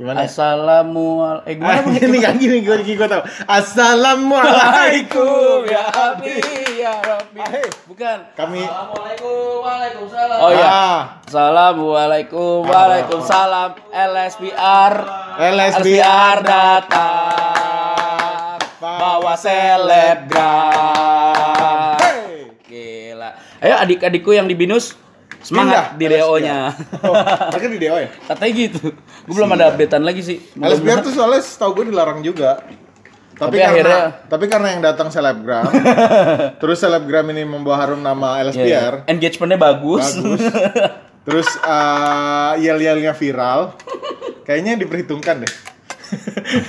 [0.01, 0.25] Gimana?
[0.25, 1.45] Assalamualaikum.
[1.45, 3.21] Eh gimana Ah, gini kan gini gue gue tahu.
[3.45, 6.41] Assalamualaikum ya Abi
[6.81, 7.37] ya Rabbi.
[7.37, 7.69] Ah, hey.
[7.85, 8.33] Bukan.
[8.33, 10.41] Kami Assalamualaikum, waalaikumsalam.
[10.41, 10.69] Oh iya.
[10.73, 14.93] Ah, Assalamualaikum Waalaikumsalam LSPR
[15.37, 20.41] LSPR datang bawa selebgram.
[22.01, 22.49] Hey.
[22.65, 23.37] Gila.
[23.61, 24.97] Ayo adik-adikku yang di binus
[25.41, 26.59] semangat Pindah di DO-nya.
[27.03, 27.15] Oh,
[27.51, 28.09] mereka di DO ya?
[28.27, 28.87] Katanya gitu.
[29.25, 30.37] Gue belum ada updatean lagi sih.
[30.55, 32.61] LSPR tuh soalnya setahu gue dilarang juga.
[33.33, 35.65] Tapi, Tapi karena, akhirnya- tapi karena yang datang selebgram,
[36.61, 38.53] terus selebgram ini membawa harum nama Iya, iya.
[38.85, 40.13] LSPR, Engagementnya bagus.
[40.13, 40.43] bagus.
[41.27, 43.73] terus uh, yel-yelnya viral,
[44.45, 45.53] kayaknya diperhitungkan deh.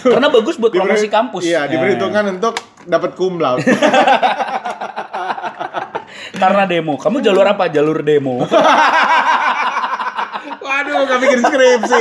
[0.02, 1.44] Karena bagus buat promosi kampus.
[1.44, 1.76] Iya, Ya.
[1.76, 2.56] diperhitungkan untuk
[2.88, 3.68] dapat cum laude.
[6.36, 6.96] Karena demo.
[6.96, 7.68] Kamu jalur apa?
[7.68, 8.42] Jalur demo.
[10.62, 12.00] Waduh, gak bikin skripsi,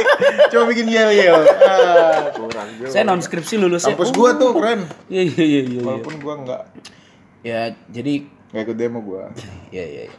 [0.48, 1.44] cuma bikin yel-yel.
[1.60, 2.88] Ah, kurang juga.
[2.88, 3.92] Saya non skripsi lulusnya.
[3.92, 5.80] Kampus gua tuh keren, Iya iya iya iya.
[5.84, 6.62] walaupun gua nggak
[7.40, 9.32] Ya, jadi nggak ikut demo gua.
[9.68, 10.08] ya ya.
[10.08, 10.12] ya.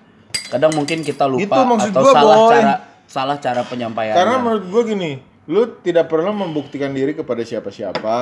[0.54, 2.52] Kadang mungkin kita lupa Itu maksud atau gua, salah Boy.
[2.54, 2.74] cara
[3.12, 4.18] salah cara penyampaiannya.
[4.18, 5.12] Karena menurut gue gini,
[5.52, 8.20] lu tidak perlu membuktikan diri kepada siapa-siapa.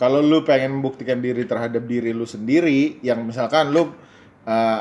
[0.00, 3.92] Kalau lu pengen membuktikan diri terhadap diri lu sendiri, yang misalkan lu
[4.48, 4.80] uh,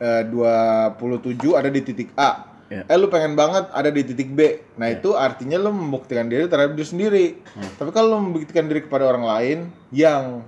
[0.00, 2.84] uh, 27 ada di titik A, Ya.
[2.84, 4.60] eh lu pengen banget ada di titik B.
[4.76, 7.26] Nah itu artinya lu membuktikan diri terhadap diri sendiri.
[7.80, 10.44] Tapi kalau lu membuktikan diri kepada orang lain yang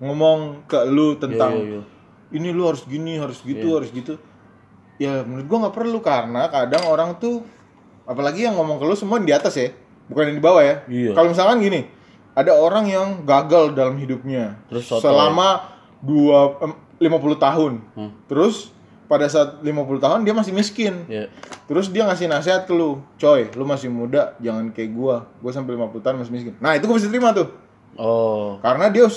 [0.00, 2.40] ngomong ke lu tentang Iya, iya, iya.
[2.40, 4.16] ini lu harus gini, harus gitu, harus gitu.
[4.96, 7.44] Ya menurut gua nggak perlu karena kadang orang tuh
[8.08, 9.68] apalagi yang ngomong ke lu semua di atas ya,
[10.08, 10.80] bukan yang di bawah ya.
[10.88, 11.12] Iya.
[11.12, 11.84] Kalau misalkan gini,
[12.32, 16.58] ada orang yang gagal dalam hidupnya Terus selama dua
[16.96, 17.72] 50 tahun.
[17.94, 18.10] Hmm.
[18.26, 18.70] Terus
[19.04, 21.04] pada saat 50 tahun dia masih miskin.
[21.06, 21.28] Ya.
[21.64, 25.28] Terus dia ngasih nasihat ke lu, coy, lu masih muda, jangan kayak gua.
[25.38, 26.54] Gua sampai 50 tahun masih miskin.
[26.56, 27.48] Nah, itu gua bisa terima tuh.
[27.94, 28.58] Oh.
[28.58, 29.16] Karena dia Udah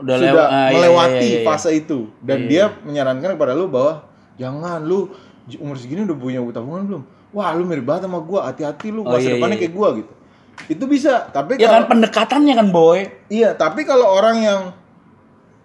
[0.00, 1.46] sudah lewa- ah, iya, melewati iya, iya, iya.
[1.46, 4.00] fase itu dan dia menyarankan kepada lu bahwa
[4.34, 5.12] jangan lu
[5.60, 7.02] umur segini udah punya tabungan belum?
[7.36, 9.88] Wah, lu mirip banget sama gua, hati-hati lu Oh, masa iya, depannya iya, kayak gua
[10.00, 10.12] gitu.
[10.70, 13.04] Itu bisa, tapi Ya kan pendekatannya kan boy.
[13.28, 14.60] iya, tapi kalau orang yang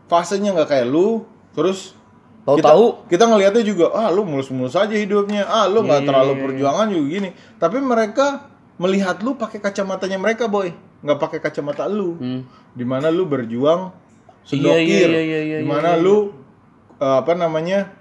[0.10, 1.24] fasenya nggak kayak lu,
[1.60, 2.00] terus
[2.48, 6.34] kita, Tahu-tahu kita ngelihatnya juga, ah lu mulus-mulus aja hidupnya, ah lu Iya, nggak terlalu
[6.50, 7.30] perjuangan juga gini.
[7.62, 10.72] Tapi mereka melihat lu pakai kacamatanya mereka, boy,
[11.04, 12.18] nggak pakai kacamata lu.
[12.18, 12.42] Hmm.
[12.74, 13.92] Di mana lu berjuang
[14.50, 16.34] Iya, sedokir, iya, iya, iya, iya, di mana iya, lu
[16.98, 17.92] eh, apa namanya,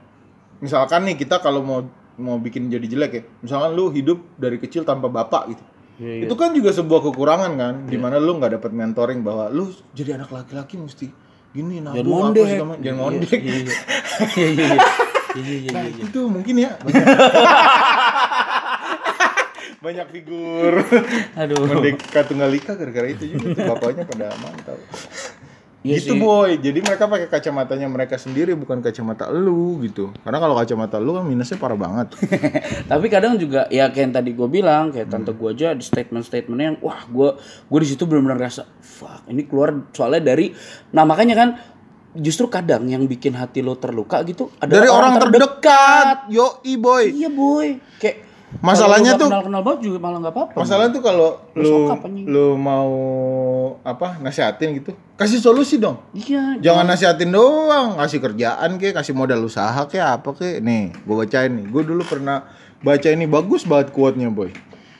[0.64, 1.84] misalkan nih kita kalau mau
[2.16, 5.64] mau bikin jadi jelek ya, misalkan lu hidup dari kecil tanpa bapak gitu.
[5.98, 6.24] Iya, iya.
[6.24, 10.16] Itu kan juga sebuah kekurangan kan, di mana lu nggak dapat mentoring bahwa lu jadi
[10.16, 11.27] anak laki-laki mesti
[11.58, 12.44] gini Jangan nabung apa mondek.
[12.46, 12.68] macam.
[12.78, 13.40] jangan Iya, mondek.
[13.40, 13.74] Iya iya.
[14.28, 14.78] Iya iya iya.
[15.30, 16.02] Iya iya Nah, iya.
[16.04, 17.04] itu mungkin ya banyak,
[19.78, 20.72] banyak figur
[21.34, 21.58] Aduh.
[21.64, 24.78] merdeka tunggal ika gara-gara itu juga tuh bapaknya pada mantap.
[25.88, 26.20] Iya gitu sih.
[26.20, 30.12] boy, jadi mereka pakai kacamatanya mereka sendiri bukan kacamata lu gitu.
[30.20, 32.12] Karena kalau kacamata lu kan minusnya parah banget.
[32.92, 35.40] Tapi kadang juga ya kayak yang tadi gue bilang kayak tante Hmm.
[35.40, 39.88] gue aja di statement-statementnya yang wah gue gue di situ benar-benar rasa fuck ini keluar
[39.92, 40.50] soalnya dari
[40.92, 41.48] nah makanya kan
[42.16, 47.04] justru kadang yang bikin hati lo terluka gitu adalah Dari orang, terdekat, yo boy.
[47.12, 47.68] Iya boy
[48.00, 48.27] kayak
[48.58, 50.56] Masalahnya tuh- kenal kenal banget juga malah nggak apa-apa.
[50.56, 51.92] Masalahnya tuh kalau lu
[52.24, 52.88] lu mau
[53.84, 56.00] apa nasihatin gitu, kasih solusi dong.
[56.16, 56.56] Iya.
[56.58, 60.64] Jangan nasihatin doang, ngasih kerjaan kek, kasih modal usaha kek, apa kek.
[60.64, 61.68] Nih, gue bacain nih.
[61.68, 62.48] Gue dulu pernah
[62.80, 64.48] baca ini bagus banget quote-nya, boy.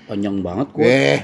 [0.04, 0.84] Panjang banget kok.
[0.84, 1.18] Eh,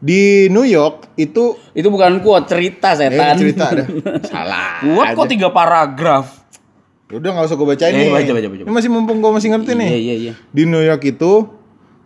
[0.00, 3.34] di New York itu Itu bukan quote cerita eh, setan.
[3.36, 3.84] cerita ada.
[4.32, 4.82] Salah.
[4.82, 6.39] Quote kok tiga paragraf.
[7.10, 8.10] Udah nggak usah gue bacain Eh, nih.
[8.10, 8.62] baca, baca, baca.
[8.62, 9.88] Ini masih mumpung gue masih ngerti nih.
[9.88, 10.32] Iya iya iya.
[10.48, 11.32] Di New York itu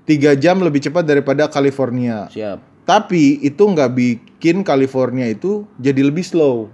[0.03, 2.29] tiga jam lebih cepat daripada California.
[2.29, 2.59] Siap.
[2.85, 6.69] Tapi itu nggak bikin California itu jadi lebih slow.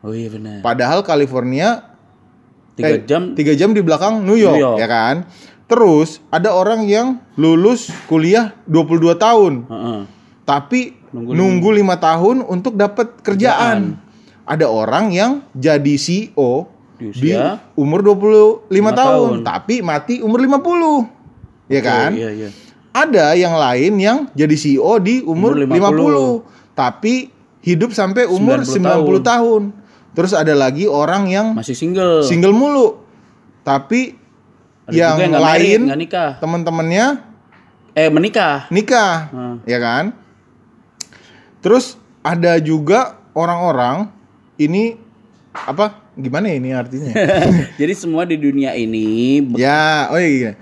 [0.00, 0.60] Oh iya benar.
[0.60, 1.92] Padahal California
[2.74, 3.32] Tiga eh, jam.
[3.32, 4.78] tiga jam di belakang New York, New York.
[4.78, 5.16] ya kan.
[5.64, 10.00] Terus ada orang yang lulus kuliah 22 tahun, Heeh.
[10.42, 13.94] tapi Nunggu nunggu, lima tahun untuk dapat kerjaan.
[14.42, 19.42] Ada orang yang jadi CEO Di di usia umur 25 lima tahun, tahun.
[19.42, 21.10] tapi mati umur 50.
[21.66, 22.10] Ya kan?
[22.12, 22.48] Iya iya.
[22.90, 26.78] Ada yang lain yang jadi CEO di umur, Umur 50.
[26.78, 29.62] tapi hidup sampai umur 90 90, tahun.
[30.14, 32.22] Terus ada lagi orang yang Masih single.
[32.22, 33.02] single mulu.
[33.62, 34.14] Tapi
[34.86, 35.80] Ada yang, yang lain
[36.38, 37.06] teman-temannya
[37.94, 38.66] Eh menikah.
[38.68, 39.56] nikah, Hmm.
[39.64, 40.14] ya kan?
[41.58, 44.12] Terus ada juga orang-orang
[44.54, 44.98] ini
[45.56, 46.03] apa?
[46.14, 47.10] Gimana ini artinya?
[47.80, 50.54] Jadi semua di dunia ini ya, oh iya.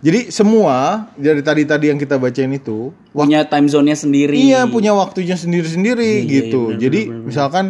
[0.00, 4.32] Jadi semua dari tadi-tadi yang kita bacain itu punya time zone-nya sendiri.
[4.32, 6.72] Iya punya waktunya sendiri-sendiri Iya, gitu.
[6.72, 7.64] iya, benar, Jadi misalkan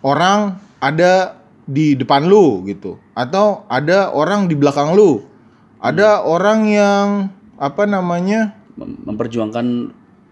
[0.00, 1.36] orang ada
[1.68, 5.20] di depan lu gitu, atau ada orang di belakang lu,
[5.76, 7.06] ada orang yang
[7.60, 8.56] apa namanya?
[8.80, 9.66] Mem- memperjuangkan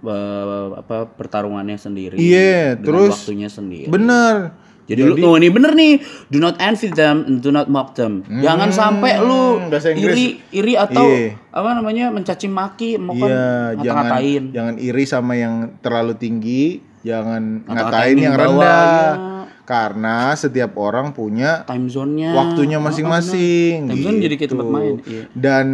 [0.09, 2.17] eh, apa pertarungannya sendiri.
[2.17, 3.93] Iya, terus waktunya sendiri.
[3.93, 4.57] Bener.
[4.87, 8.23] Jadi, lu oh ini bener nih, do not envy them and do not mock them.
[8.23, 11.35] Jangan sampai lu Hmm, iri iri atau Iya.
[11.51, 14.43] apa namanya mencaci maki, mau Iya, jangan ngata-ngatain.
[14.53, 16.65] jangan iri sama yang terlalu tinggi,
[17.01, 18.87] jangan Ngata-ngatain ngatain yang bawah, rendah.
[18.87, 19.35] iya.
[19.67, 22.31] Karena setiap orang punya Time zone-nya.
[22.33, 23.91] waktunya masing-masing.
[23.91, 24.55] Time zone jadi kayak gitu.
[24.55, 24.95] tempat main.
[25.03, 25.23] Iya.
[25.33, 25.67] Dan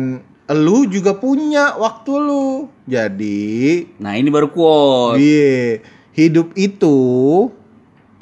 [0.48, 2.72] lu juga punya waktu lu.
[2.85, 5.16] Jadi, Nah, ini baru quote.
[5.16, 6.96] iya, hidup itu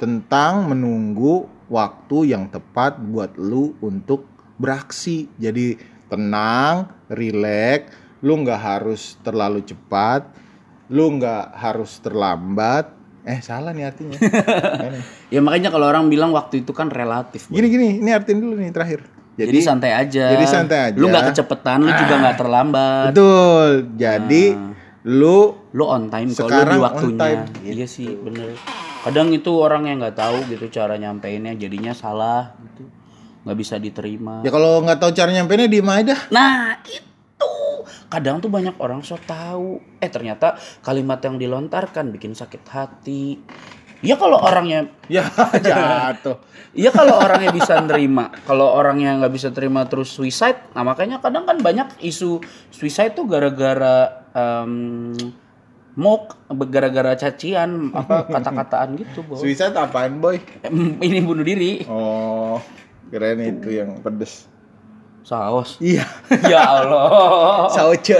[0.01, 4.25] tentang menunggu waktu yang tepat buat lu untuk
[4.57, 5.29] beraksi.
[5.37, 5.77] Jadi
[6.09, 7.93] tenang, rileks,
[8.25, 10.25] lu nggak harus terlalu cepat,
[10.89, 12.89] lu nggak harus terlambat.
[13.21, 14.17] Eh salah nih artinya.
[15.31, 17.47] Ya makanya kalau orang bilang waktu itu kan relatif.
[17.47, 19.05] Gini gini, ini artiin dulu nih terakhir.
[19.39, 20.35] Jadi, santai aja.
[20.35, 20.97] jadi santai aja.
[20.99, 23.05] Lu nggak kecepetan, lu juga nggak terlambat.
[23.15, 23.69] betul.
[23.95, 24.43] Jadi
[25.07, 27.19] lu Lu on time kalau di on waktunya.
[27.21, 28.80] time, Iya sih, bener.
[29.01, 32.85] Kadang itu orang yang nggak tahu gitu cara nyampeinnya, jadinya salah gitu.
[33.41, 34.45] nggak bisa diterima.
[34.45, 36.21] ya kalau nggak tahu cara nyampeinnya aja dah.
[36.29, 37.51] Nah, itu.
[38.05, 39.81] Kadang tuh banyak orang so tahu.
[39.97, 40.53] Eh, ternyata
[40.85, 43.41] kalimat yang dilontarkan bikin sakit hati.
[44.01, 45.25] Ya kalau orangnya Ya
[45.65, 46.37] jatuh.
[46.71, 51.43] Iya kalau orangnya bisa nerima, kalau orangnya nggak bisa terima terus suicide, nah makanya kadang
[51.43, 52.39] kan banyak isu
[52.71, 55.11] suicide tuh gara-gara em,
[55.93, 59.35] mock, gara-gara cacian, apa kata-kataan gitu, boy.
[59.35, 60.39] Suicide apaan boy?
[61.05, 62.59] Ini bunuh diri, Oh,
[63.07, 64.47] keren itu yang pedes.
[65.21, 65.77] saus.
[65.77, 66.01] Iya,
[66.51, 68.17] ya Allah, sauce.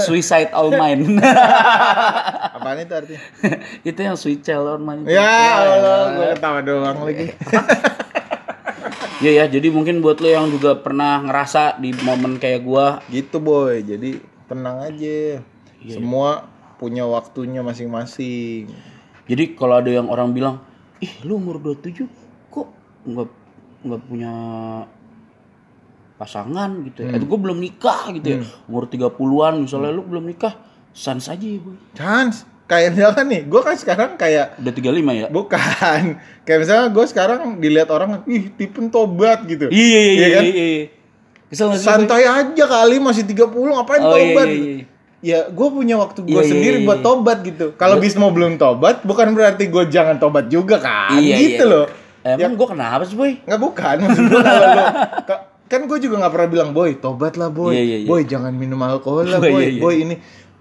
[0.00, 1.20] suicide all mine.
[1.20, 3.20] Apaan itu artinya?
[3.84, 5.04] itu yang suicide all mine.
[5.04, 5.28] Ya
[5.60, 7.28] Allah, gue ketawa doang lagi.
[9.18, 13.36] Iya ya, jadi mungkin buat lo yang juga pernah ngerasa di momen kayak gua, Gitu
[13.36, 15.42] boy, jadi tenang aja.
[15.84, 16.46] Semua
[16.78, 18.70] punya waktunya masing-masing.
[19.28, 20.62] Jadi kalau ada yang orang bilang,
[20.98, 22.06] ih lu umur 27
[22.48, 22.66] kok
[23.04, 23.28] nggak
[23.84, 24.32] nggak punya
[26.18, 27.14] pasangan gitu ya.
[27.14, 28.38] Eh, gue belum nikah gitu ya.
[28.66, 30.54] Umur 30-an misalnya lu belum nikah,
[30.90, 31.78] sans aja ya boy.
[31.94, 35.26] Chance, kayak misalkan nih, gue kan sekarang kayak Udah 35 ya?
[35.30, 36.00] bukan,
[36.46, 39.70] kayak misalnya gue sekarang dilihat orang, ih tipen tobat gitu.
[39.70, 40.42] Iya iya iya kan?
[40.42, 40.54] iya.
[40.54, 40.86] iya.
[41.48, 41.86] Kesel sih?
[41.86, 44.46] Santai aja kali masih 30 ngapain Oh, iya, tobat?
[44.50, 44.86] iya, iya.
[45.18, 47.06] Ya gue punya waktu gue Iya, iya, sendiri iya, buat iya.
[47.06, 47.66] tobat gitu.
[47.74, 51.18] Kalau Bismo belum tobat, bukan berarti gue jangan tobat juga kan?
[51.18, 51.72] Iya, gitu iya.
[51.74, 51.86] loh.
[52.22, 53.40] Emang gue kenapa sih boy?
[53.42, 54.84] Nggak bukan, maksud gue kalau lo
[55.24, 58.08] ka- kan gue juga nggak pernah bilang boy tobat lah boy, Iya, iya, iya.
[58.08, 59.80] boy jangan minum alkohol lah boy, iya, iya.
[59.80, 60.14] boy ini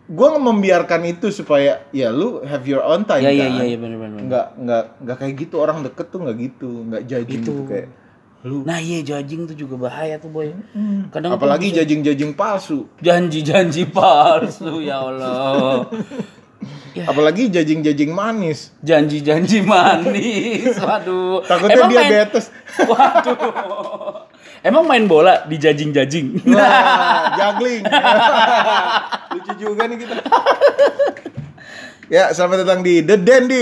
[0.04, 3.52] gue membiarkan itu supaya ya lu have your own time iya kan.
[3.54, 4.20] iya iya benar benar.
[4.24, 7.52] nggak nggak nggak kayak gitu orang deket tuh nggak gitu nggak judging Itu.
[7.52, 7.88] gitu kayak
[8.44, 10.54] lu Nah iya judging tuh juga bahaya tuh boy.
[11.10, 15.88] Kadang tuh apalagi bisa- judging-judging palsu janji-janji palsu ya Allah.
[16.92, 17.06] Ya.
[17.06, 20.74] apalagi judging-judging manis Janji-janji manis.
[20.82, 21.42] Waduh.
[21.44, 22.46] takutnya Emang main- diabetes
[22.90, 24.26] Waduh.
[24.60, 26.50] Emang main bola di jajing-jajing?
[26.50, 27.86] Wah, juggling
[29.30, 30.16] lucu juga nih kita
[32.08, 33.16] ya selamat datang di The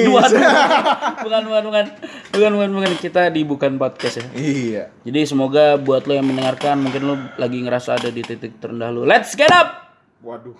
[0.10, 0.41] Waduh.
[1.25, 1.86] bukan, bukan, bukan.
[2.31, 2.91] Bukan, bukan, bukan.
[3.01, 4.25] Kita di bukan podcast ya.
[4.38, 8.89] iya Jadi semoga buat lo yang mendengarkan, mungkin lo lagi ngerasa ada di titik terendah
[8.93, 9.03] lo.
[9.03, 9.86] Let's get up!
[10.25, 10.58] waduh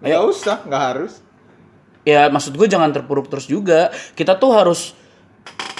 [0.00, 1.20] nggak usah nggak harus
[2.04, 3.88] Ya maksud gue jangan terpuruk terus juga.
[4.12, 4.92] Kita tuh harus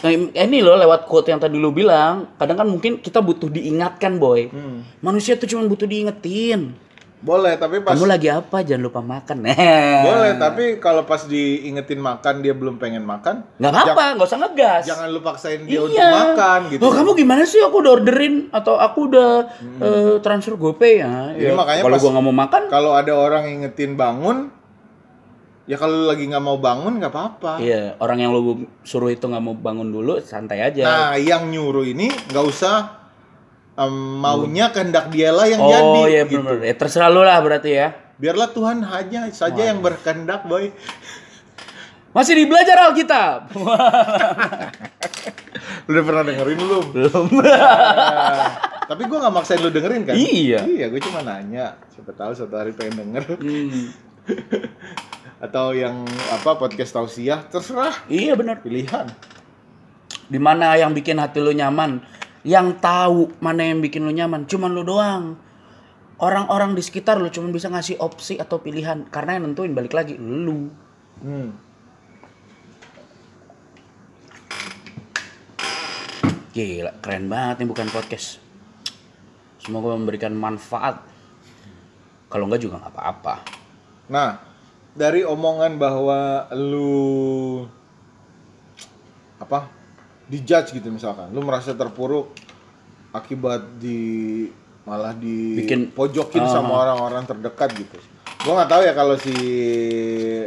[0.04, 4.20] Nah, ini loh lewat quote yang tadi lu bilang, kadang kan mungkin kita butuh diingatkan,
[4.20, 4.52] boy.
[5.00, 6.76] Manusia tuh cuma butuh diingetin.
[7.24, 8.60] Boleh, tapi pas Kamu lagi apa?
[8.60, 9.48] Jangan lupa makan.
[10.06, 14.82] boleh, tapi kalau pas diingetin makan dia belum pengen makan, Nggak apa-apa, nggak usah ngegas.
[14.84, 15.82] jangan lu paksain dia Iya.
[15.82, 16.80] untuk makan gitu.
[16.80, 17.58] Oh, kamu gimana sih?
[17.58, 19.30] Aku udah orderin atau aku udah
[19.80, 21.32] eh, transfer GoPay ya.
[21.32, 24.52] Jadi Ya, makanya kalau gua nggak mau makan, Kalau ada orang ingetin bangun,
[25.64, 27.56] ya kalau lagi nggak mau bangun nggak apa-apa.
[27.56, 28.42] iya, orang yang lu
[28.82, 30.84] suruh itu nggak mau bangun dulu, santai aja.
[30.84, 33.03] Nah, yang nyuruh ini nggak usah
[33.74, 36.00] em, maunya kehendak dialah yang oh jadi.
[36.10, 36.42] iya gitu.
[36.42, 36.58] benar.
[36.62, 37.94] Ya terserah lu lah berarti ya.
[38.14, 40.70] Biarlah Tuhan hanya saja yang berkehendak, boy.
[42.14, 43.50] Masih di belajar Alkitab.
[43.58, 43.66] Lu
[45.90, 46.84] udah pernah dengerin belum?
[46.94, 47.26] Belum.
[48.90, 50.14] Tapi gua nggak maksain lu dengerin kan?
[50.14, 50.62] Iya.
[50.62, 51.74] Iya, gue cuma nanya.
[51.90, 53.34] Siapa tahu suatu hari pengen denger.
[53.34, 53.90] Hmm.
[55.44, 58.62] Atau yang apa podcast tausiah, terserah Iya benar.
[58.62, 59.10] pilihan.
[60.30, 61.98] Di mana yang bikin hati lu nyaman?
[62.44, 65.40] Yang tahu mana yang bikin lu nyaman, cuman lu doang.
[66.20, 70.14] Orang-orang di sekitar lu cuman bisa ngasih opsi atau pilihan karena yang nentuin balik lagi
[70.20, 70.70] lu.
[71.24, 71.56] Hmm.
[76.54, 78.38] Gila, keren banget nih bukan podcast.
[79.58, 81.02] Semoga memberikan manfaat.
[82.30, 83.34] Kalau enggak juga nggak apa-apa.
[84.12, 84.38] Nah,
[84.94, 87.66] dari omongan bahwa lu
[89.42, 89.66] apa
[90.26, 92.32] dijudge gitu misalkan lu merasa terpuruk
[93.10, 93.98] akibat di
[94.82, 96.50] malah di Bikin- pojokin Ah.
[96.50, 97.96] sama orang-orang terdekat gitu
[98.40, 99.34] gua nggak tahu ya kalau si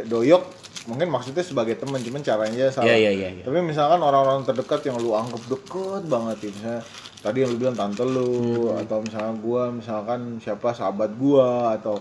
[0.04, 0.42] doyok
[0.86, 3.42] mungkin maksudnya sebagai teman cuman caranya salah Iya, iya, iya, iya.
[3.42, 6.82] tapi misalkan orang-orang terdekat yang lu anggap deket banget ya misalnya
[7.18, 8.30] tadi yang lu bilang tante lu
[8.68, 8.80] Hmm.
[8.80, 11.98] atau misalnya gua misalkan siapa sahabat gua atau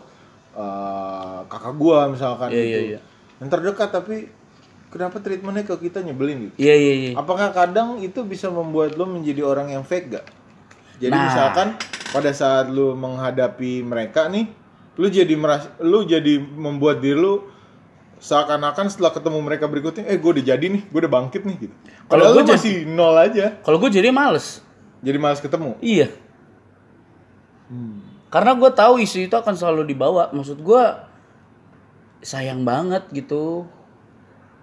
[0.53, 2.99] eh, kakak gua misalkan Iya, gitu iya, iya.
[3.37, 4.25] yang terdekat tapi
[4.87, 7.11] kenapa treatmentnya ke kita nyebelin gitu Iya iya iya.
[7.13, 10.25] apakah kadang itu bisa membuat lu menjadi orang yang fake gak
[10.97, 11.25] jadi Nah.
[11.25, 11.67] misalkan
[12.09, 14.47] pada saat lu menghadapi mereka nih
[14.95, 17.45] lu jadi meras lu jadi membuat diri lu
[18.17, 21.75] seakan-akan setelah ketemu mereka berikutnya eh gue udah jadi nih gue udah bangkit nih gitu
[22.07, 24.65] Kalau gua lu jadi- masih nol aja Kalau gue jadi males.
[24.99, 26.09] jadi malas ketemu Iya.
[28.27, 30.31] Karena gue tahu isu itu akan selalu dibawa.
[30.31, 30.83] Maksud gue
[32.19, 33.67] sayang banget gitu.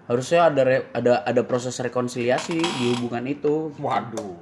[0.05, 3.73] Harusnya ada re- ada ada proses rekonsiliasi di hubungan itu.
[3.77, 4.37] waduh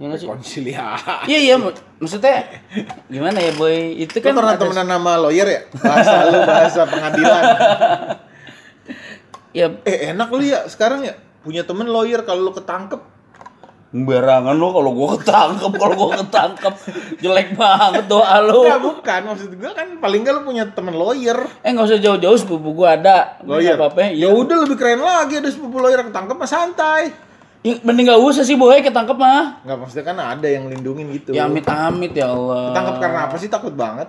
[0.00, 0.26] Ya nggak sih?
[0.26, 2.48] konsiliasi Iya iya mak- maksudnya
[3.06, 5.60] gimana ya boy itu Lu kan pernah ada- temenan sama lawyer ya?
[5.70, 7.42] Bahasa lu bahasa pengadilan.
[9.52, 12.98] ya Eh enak lu ya sekarang ya punya temen lawyer kalau lu ketangkep
[13.94, 16.74] barangan lo kalau gua ketangkep kalau gua ketangkep
[17.20, 21.36] jelek banget doa lo Ya bukan, maksud gue kan paling nggak lu punya temen lawyer.
[21.60, 23.76] eh nggak usah jauh-jauh sepupu gua ada Lawyer.
[23.76, 27.12] apa apa Ya udah lebih keren lagi ada sepupu lawyer ketangkep mah santai.
[27.60, 31.30] ya, mending gak usah sih boy ketangkep mah Nggak maksudnya kan ada yang lindungin gitu.
[31.30, 34.08] ya amit amit ya Allah Ketangkep karena apa sih takut banget?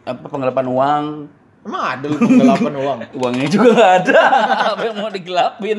[0.00, 1.04] apa penggelapan uang
[1.60, 2.98] Emang ada lu penggelapan uang?
[3.20, 4.20] uangnya juga nggak ada
[4.74, 5.78] apa yang mau digelapin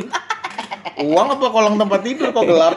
[1.02, 2.76] Uang apa kolong tempat tidur kok gelap?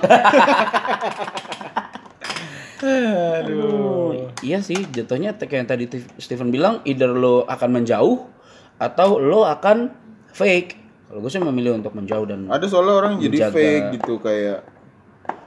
[2.85, 4.29] Aduh.
[4.41, 5.85] iya sih jatuhnya kayak yang tadi
[6.19, 8.29] Steven bilang either lo akan menjauh
[8.77, 9.89] atau lo akan
[10.29, 10.77] fake
[11.07, 13.55] kalau gue sih memilih untuk menjauh dan Ada soalnya orang jadi Menjaga.
[13.55, 14.61] fake gitu kayak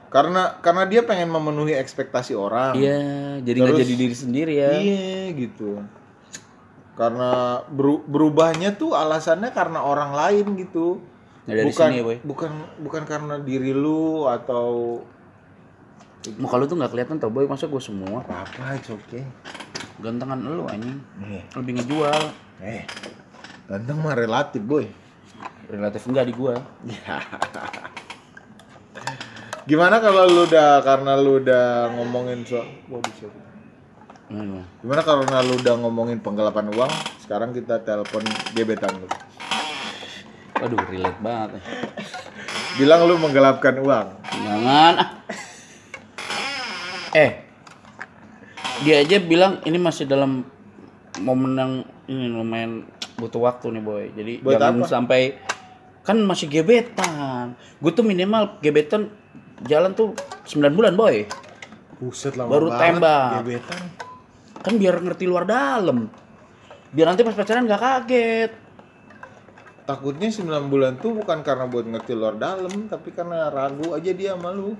[0.08, 2.72] karena karena dia pengen memenuhi ekspektasi orang.
[2.74, 2.96] iya
[3.38, 5.84] jadi nggak jadi diri sendiri ya Iya gitu.
[6.96, 7.30] Karena
[7.68, 10.98] beru- berubahnya tuh alasannya karena orang lain gitu.
[11.48, 12.16] Dari bukan sini ya, Boy.
[12.20, 12.52] bukan
[12.84, 15.00] bukan karena diri lu atau
[16.36, 19.24] muka lu tuh nggak kelihatan tau boy masa gue semua apa it's okay.
[19.98, 22.22] gantengan lu anjing Eh, lebih ngejual
[22.60, 22.84] eh.
[23.64, 24.84] Ganteng mah relatif, boy.
[25.68, 26.56] relatif enggak di gua
[29.68, 33.40] Gimana kalau lu udah karena lu udah ngomongin soal Waduh, siapa?
[34.28, 34.64] Hmm.
[34.80, 38.24] Gimana karena lu udah ngomongin penggelapan uang, sekarang kita telepon
[38.56, 39.08] gebetan lu.
[40.58, 41.62] Waduh, relate banget.
[42.78, 44.08] Bilang lu menggelapkan uang.
[44.26, 44.94] Jangan.
[47.16, 47.30] Eh,
[48.84, 50.46] dia aja bilang ini masih dalam
[51.18, 51.72] momen yang
[52.06, 52.86] ini lumayan
[53.18, 54.04] butuh waktu nih boy.
[54.14, 54.86] Jadi Buat jangan apa?
[54.86, 55.20] sampai
[56.06, 57.58] kan masih gebetan.
[57.82, 59.10] Gue tuh minimal gebetan
[59.66, 60.14] jalan tuh
[60.46, 61.26] 9 bulan boy.
[61.98, 63.30] Buset lama Baru banget tembak.
[63.42, 63.82] Gebetan.
[64.62, 66.06] Kan biar ngerti luar dalam.
[66.94, 68.52] Biar nanti pas pacaran gak kaget.
[69.88, 74.36] Takutnya 9 bulan tuh bukan karena buat ngerti luar dalam, tapi karena ragu aja dia
[74.36, 74.76] sama lu.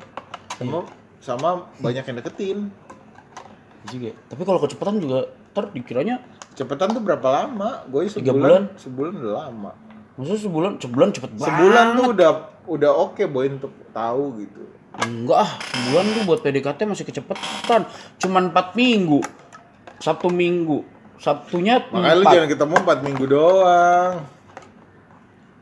[0.61, 0.85] Sama,
[1.25, 1.49] sama
[1.81, 2.59] banyak yang deketin.
[3.89, 4.13] Juga.
[4.29, 6.21] Tapi kalau kecepatan juga ntar dikiranya
[6.59, 7.87] Cepetan tuh berapa lama?
[7.87, 9.73] Gue Tiga sebulan, sebulan udah lama.
[10.19, 11.47] maksudnya sebulan sebulan cepet banget.
[11.47, 12.31] Sebulan tuh udah
[12.67, 14.63] udah oke boy untuk tahu gitu.
[15.07, 17.87] Enggak ah, sebulan tuh buat PDKT masih kecepetan.
[18.19, 19.23] Cuman 4 minggu.
[20.03, 20.83] Sabtu minggu.
[21.23, 22.35] Sabtunya Makanya lu 4.
[22.35, 24.15] jangan ketemu 4 minggu doang.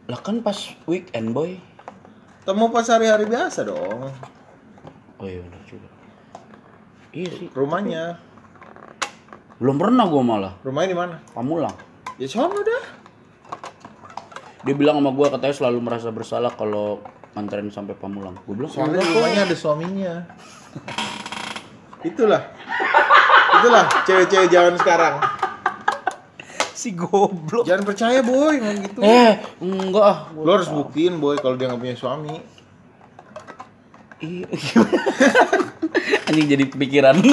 [0.06, 0.54] Lah kan pas
[0.86, 1.58] weekend boy.
[2.46, 4.06] Temu pas hari-hari biasa dong.
[5.18, 5.88] Oh iya benar juga.
[7.10, 7.48] Iya sih.
[7.50, 8.22] Rumahnya.
[9.58, 10.52] Belum pernah gua malah.
[10.62, 11.16] Rumahnya di mana?
[11.34, 11.74] Pamulang.
[12.22, 12.84] Ya sono dah.
[14.62, 17.02] Dia bilang sama gua katanya selalu merasa bersalah kalau
[17.34, 18.38] nganterin sampai Pamulang.
[18.46, 20.14] Gua bilang Soalnya "Enggak di kok." rumahnya ada suaminya.
[22.06, 22.42] Itulah.
[23.58, 25.14] Itulah cewek-cewek zaman sekarang.
[26.76, 27.64] Si goblok.
[27.64, 29.00] Jangan percaya boy ngomong gitu.
[29.00, 30.18] Eh, enggak ah.
[30.36, 32.36] Lo harus buktiin boy kalau dia nggak punya suami.
[34.20, 34.46] Iya.
[36.28, 37.16] Anjing jadi kepikiran.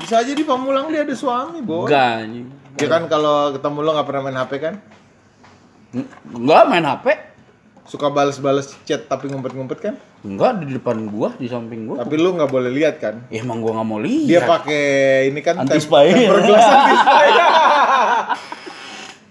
[0.00, 1.84] Bisa aja di Pamulang dia ada suami boy.
[1.84, 2.48] Enggak anjing.
[2.80, 4.74] Ya kan kalau ketemu lo nggak pernah main HP kan?
[6.32, 7.27] Enggak main HP.
[7.88, 9.94] Suka balas-balas chat tapi ngumpet-ngumpet kan?
[10.20, 12.04] Enggak di depan gua, di samping gua.
[12.04, 13.24] Tapi lu nggak boleh lihat kan?
[13.32, 14.28] Ya emang gua nggak mau lihat.
[14.28, 14.84] Dia pakai
[15.32, 16.06] ini kan Anti spy.
[16.28, 17.26] glass anti spy.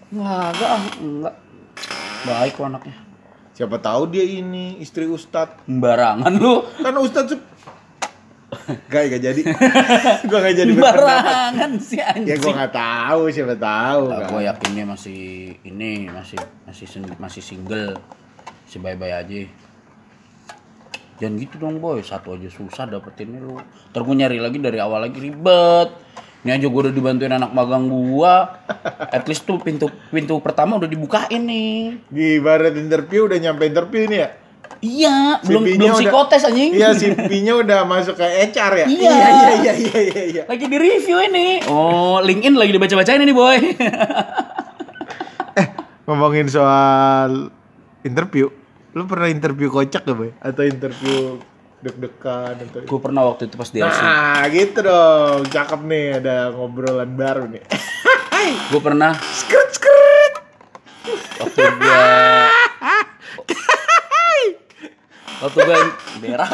[0.09, 1.35] Enggak, enggak, enggak.
[2.25, 2.97] Baik kok anaknya.
[3.53, 5.61] Siapa tahu dia ini istri Ustad.
[5.69, 6.65] Sembarangan lu.
[6.81, 7.29] Kan Ustad
[8.87, 9.41] Gak, gak jadi.
[10.31, 10.71] gua gak jadi.
[10.73, 12.31] Sembarangan sih anjing.
[12.31, 14.29] Ya gua nggak tahu, siapa tahu Nah, kan.
[14.33, 15.21] gua yakinnya masih
[15.61, 16.85] ini masih masih
[17.21, 17.93] masih single.
[18.67, 19.39] Si bye-bye aja.
[21.17, 23.57] Jangan gitu dong boy, satu aja susah dapetinnya lu.
[23.89, 25.89] Ntar gue nyari lagi dari awal lagi ribet.
[26.45, 28.61] Ini aja gue udah dibantuin anak magang gua.
[29.09, 31.97] At least tuh pintu pintu pertama udah dibukain nih.
[32.05, 34.29] Di ibarat interview udah nyampe interview nih ya.
[34.77, 36.77] Iya, belum belum udah- psikotes anjing.
[36.77, 38.21] Iya, CV-nya udah masuk ke
[38.53, 38.85] HR ya.
[38.85, 38.85] Iya.
[38.85, 40.43] iya, iya, iya, iya, iya, iya.
[40.45, 41.65] Lagi di review ini.
[41.65, 43.57] Oh, LinkedIn lagi dibaca-bacain ini boy.
[46.05, 47.49] Ngomongin soal
[48.07, 48.47] interview,
[48.95, 50.31] lu pernah interview kocak gak, Boy?
[50.39, 51.37] Atau interview
[51.77, 53.99] deg-degan atau gue pernah waktu itu pas di LC.
[54.01, 55.45] Nah, gitu dong.
[55.45, 57.61] Cakep nih, ada ngobrolan baru nih.
[58.71, 60.33] Gue pernah skrt skrt.
[61.37, 62.03] waktu gue
[65.43, 65.79] waktu gue
[66.19, 66.51] berak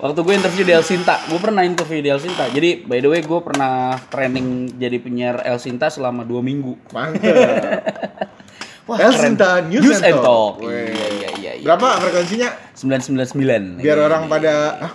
[0.00, 3.08] waktu gue interview di El Sinta gue pernah interview di El Sinta jadi by the
[3.08, 7.22] way gue pernah training jadi penyiar El Sinta selama dua minggu Mantap.
[8.82, 9.22] Wah, El keren.
[9.38, 10.58] Sinta News and Talk.
[10.58, 10.90] Iya, Weh.
[10.90, 11.08] iya,
[11.38, 11.64] iya, iya.
[11.64, 12.48] Berapa frekuensinya?
[12.74, 13.78] 999.
[13.78, 14.30] Biar Iya, orang iya.
[14.30, 14.52] pada
[14.82, 14.92] ah,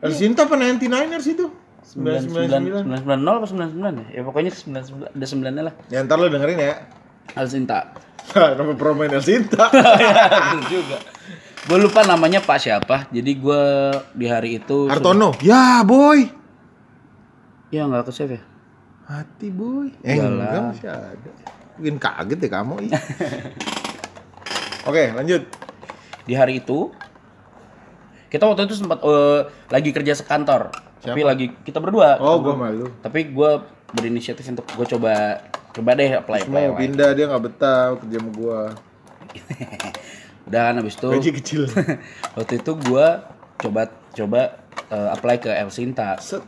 [0.00, 1.46] El Sinta apa 99ers itu?
[1.88, 3.04] 999 999.
[3.08, 4.06] 990 apa 99 ya?
[4.12, 5.74] Ya pokoknya 99 ada 9 nya lah.
[5.88, 6.74] Ya ntar lu dengerin ya.
[7.36, 7.78] El Sinta.
[8.56, 9.68] Nama promoin El Sinta.
[9.72, 10.96] Betul juga.
[11.68, 12.96] Gue lupa namanya Pak siapa.
[13.12, 13.62] Jadi gue
[14.16, 15.36] di hari itu Hartono.
[15.44, 16.24] Ya, boy.
[17.68, 18.42] Ya nggak ke save ya.
[19.04, 19.92] Hati boy.
[20.00, 21.30] Eh, enggak masih ada.
[21.78, 22.74] Mungkin kaget ya kamu.
[22.84, 22.92] ih.
[24.88, 25.42] Oke, lanjut.
[26.26, 26.90] Di hari itu
[28.28, 30.68] kita waktu itu sempat eh, lagi kerja sekantor.
[31.00, 31.30] Tapi Siapa?
[31.30, 32.18] lagi kita berdua.
[32.20, 32.90] Oh, gua malu.
[33.00, 33.50] Tapi gue
[33.94, 35.40] berinisiatif untuk gue coba
[35.72, 36.52] coba deh apply apply.
[36.52, 36.80] Mau apply.
[36.82, 38.60] pindah dia nggak betah kerja sama gua.
[40.52, 41.62] Dan habis itu Gaji kecil.
[42.36, 43.06] waktu itu gue
[43.62, 44.40] coba coba
[44.90, 46.18] eh, apply ke El Sinta.
[46.18, 46.42] Set.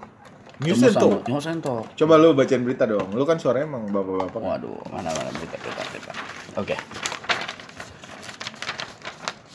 [0.61, 1.25] Talk.
[1.25, 1.97] News and Talk.
[1.97, 3.17] Coba lu bacain berita dong.
[3.17, 4.41] Lu kan suaranya emang bapak-bapak.
[4.45, 6.13] Waduh, mana mana berita berita berita.
[6.61, 6.77] Oke.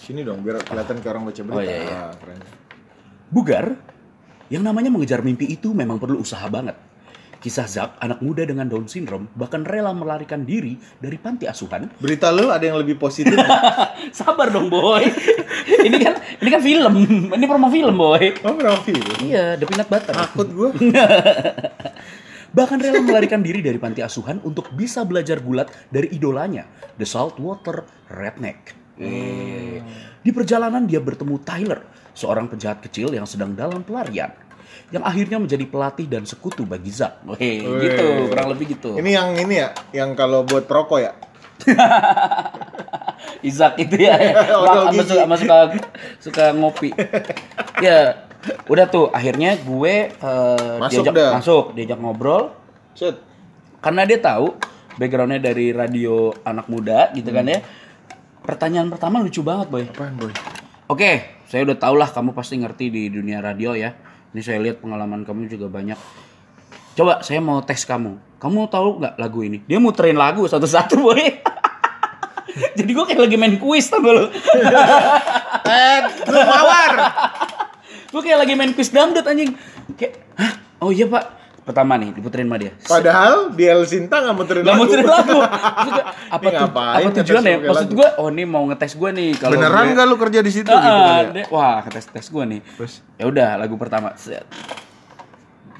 [0.01, 1.57] Sini dong biar kelihatan ke orang baca berita.
[1.57, 1.97] Oh, iya, iya.
[2.09, 2.41] Ah, keren.
[3.29, 3.65] Bugar,
[4.49, 6.73] yang namanya mengejar mimpi itu memang perlu usaha banget.
[7.45, 11.93] Kisah Zak, anak muda dengan Down syndrome, bahkan rela melarikan diri dari panti asuhan.
[12.01, 13.37] Berita lu ada yang lebih positif.
[14.17, 15.05] Sabar dong, boy.
[15.85, 16.93] ini kan ini kan film.
[17.33, 18.37] Ini promo film, boy.
[18.45, 19.01] oh, berapa film?
[19.25, 20.13] Iya, The Peanut Butter.
[20.13, 20.69] Takut gua.
[22.55, 26.63] Bahkan rela melarikan diri dari panti asuhan untuk bisa belajar gulat dari idolanya,
[26.95, 28.77] The Saltwater Redneck.
[28.95, 29.83] Eh,
[30.23, 31.83] Di perjalanan dia bertemu Tyler,
[32.15, 34.31] seorang penjahat kecil yang sedang dalam pelarian.
[34.87, 37.27] Yang akhirnya menjadi pelatih dan sekutu bagi Zack.
[37.27, 37.59] Weh.
[37.59, 38.95] gitu, kurang lebih gitu.
[38.95, 41.11] Ini yang ini ya, yang kalau buat perokok ya.
[43.45, 44.15] Izak itu ya,
[44.61, 45.57] Odol sama suka, sama suka,
[46.19, 46.89] suka ngopi.
[47.79, 48.25] ya,
[48.65, 51.31] udah tuh akhirnya gue eh, Masuk diajak dah.
[51.37, 52.53] masuk, diajak ngobrol.
[52.95, 53.19] Set.
[53.83, 54.55] karena dia tahu
[54.95, 57.59] backgroundnya dari radio anak muda gitu kan ya
[58.39, 60.31] pertanyaan pertama lucu banget boy Apaan, boy?
[60.87, 61.11] oke
[61.45, 63.91] saya udah tau lah kamu pasti ngerti di dunia radio ya
[64.31, 65.99] ini saya lihat pengalaman kamu juga banyak
[66.95, 71.19] coba saya mau tes kamu kamu tahu nggak lagu ini dia muterin lagu satu-satu boy
[72.77, 74.31] jadi gue kayak lagi main kuis tau lo
[75.65, 76.93] Eh, mawar.
[78.05, 79.57] gue kayak lagi main kuis dangdut anjing
[79.93, 81.25] kayak hah oh iya pak
[81.65, 84.81] pertama nih diputerin sama dia Padahal di El Sinta nggak muterin Gak lagu.
[84.85, 85.39] muterin lagu.
[85.41, 86.69] Maksud gua, apa Ini tuh?
[86.69, 87.57] Apa tujuan ya?
[87.57, 89.29] Maksud gue, oh ini mau ngetes gue nih.
[89.33, 91.45] Kalau Beneran nggak lu kerja di situ gitu kali ya?
[91.49, 92.61] Wah, ngetes tes gue nih.
[92.61, 92.93] Terus?
[93.17, 94.13] Ya udah, lagu pertama.
[94.13, 94.45] Set.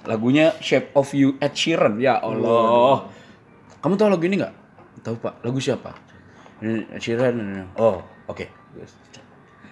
[0.05, 1.97] Lagunya Shape of You Ed Sheeran.
[1.97, 3.09] Ya Allah.
[3.79, 4.53] Kamu tahu lagu ini nggak?
[5.01, 5.33] Tahu pak.
[5.41, 5.93] Lagu siapa?
[6.61, 7.65] Ed Sheeran.
[7.75, 8.45] Oh, oke.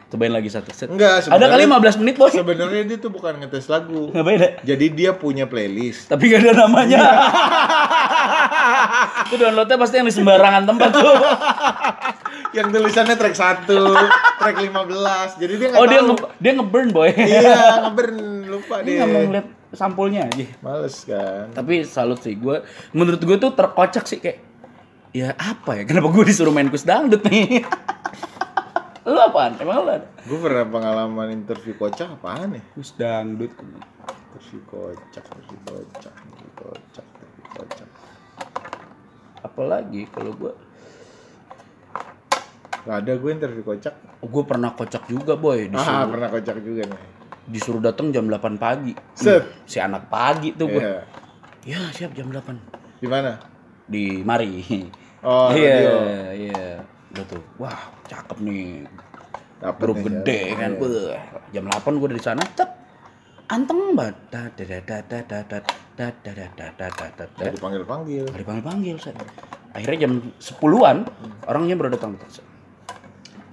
[0.07, 0.69] Cobain lagi satu.
[0.69, 0.87] Set.
[0.87, 2.29] Enggak, Ada kali sebenarnya- 15 menit boy.
[2.29, 4.09] Sebenarnya dia tuh bukan ngetes lagu.
[4.09, 4.47] Nggak beda.
[4.61, 6.05] Jadi dia punya playlist.
[6.05, 7.01] Tapi gak ada namanya.
[9.25, 11.13] Itu downloadnya pasti yang di sembarangan tempat tuh.
[12.53, 13.65] yang tulisannya track 1,
[14.37, 15.39] track 15.
[15.41, 16.07] Jadi dia nggak Oh dia tahu.
[16.07, 17.09] nge dia ngeburn boy.
[17.09, 18.15] Iya, ngebern
[18.45, 18.95] lupa Dia deh.
[18.95, 20.45] nggak mau ngeliat sampulnya aja.
[20.61, 21.49] Males kan.
[21.51, 22.61] Tapi salut sih gue.
[22.93, 24.39] Menurut gue tuh terkocak sih kayak.
[25.13, 25.83] Ya apa ya?
[25.85, 27.61] Kenapa gue disuruh main kus dangdut nih?
[29.09, 29.57] lu apaan?
[29.61, 30.07] Emang lu ada?
[30.25, 32.63] Gue pernah pengalaman interview kocak apaan ya?
[32.73, 33.53] Kus dangdut.
[33.53, 37.89] Interview kocak, interview kocak, interview kocak, interview kocak.
[39.45, 40.53] Apalagi kalau gue.
[42.83, 43.93] Gak ada gue interview kocak.
[44.19, 45.69] Oh, gue pernah kocak juga boy.
[45.71, 47.22] Ah, Disuruh, pernah kocak juga nih.
[47.45, 48.93] Disuruh datang jam 8 pagi.
[49.13, 49.41] Set.
[49.41, 50.79] Hmm, Si anak pagi tuh gue.
[50.79, 50.95] Iya.
[51.63, 52.99] Ya siap jam 8.
[52.99, 53.39] Di mana?
[53.85, 54.51] Di Mari.
[55.23, 55.95] Oh, iya, radio.
[56.35, 56.65] iya.
[57.15, 57.43] Udah tuh.
[57.55, 58.83] Wah, cakep nih.
[59.63, 60.55] Dapet Grup nih, gede ya.
[60.59, 60.71] kan.
[60.75, 60.79] Iya.
[60.83, 61.15] Beuh.
[61.55, 62.43] Jam 8 gue udah di sana.
[62.43, 62.69] Cep.
[63.47, 64.15] Anteng banget.
[64.27, 65.59] Da da da da da da da
[65.95, 68.27] da da da da da da da dipanggil-panggil.
[68.27, 69.15] Nggak dipanggil-panggil saya.
[69.71, 70.97] Akhirnya jam 10-an
[71.47, 72.19] orangnya baru datang.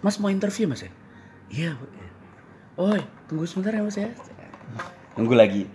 [0.01, 0.91] Mas mau interview mas ya?
[1.51, 1.71] Iya.
[2.81, 2.97] Oi,
[3.29, 4.09] tunggu sebentar ya Mas ya.
[5.13, 5.69] Nunggu lagi.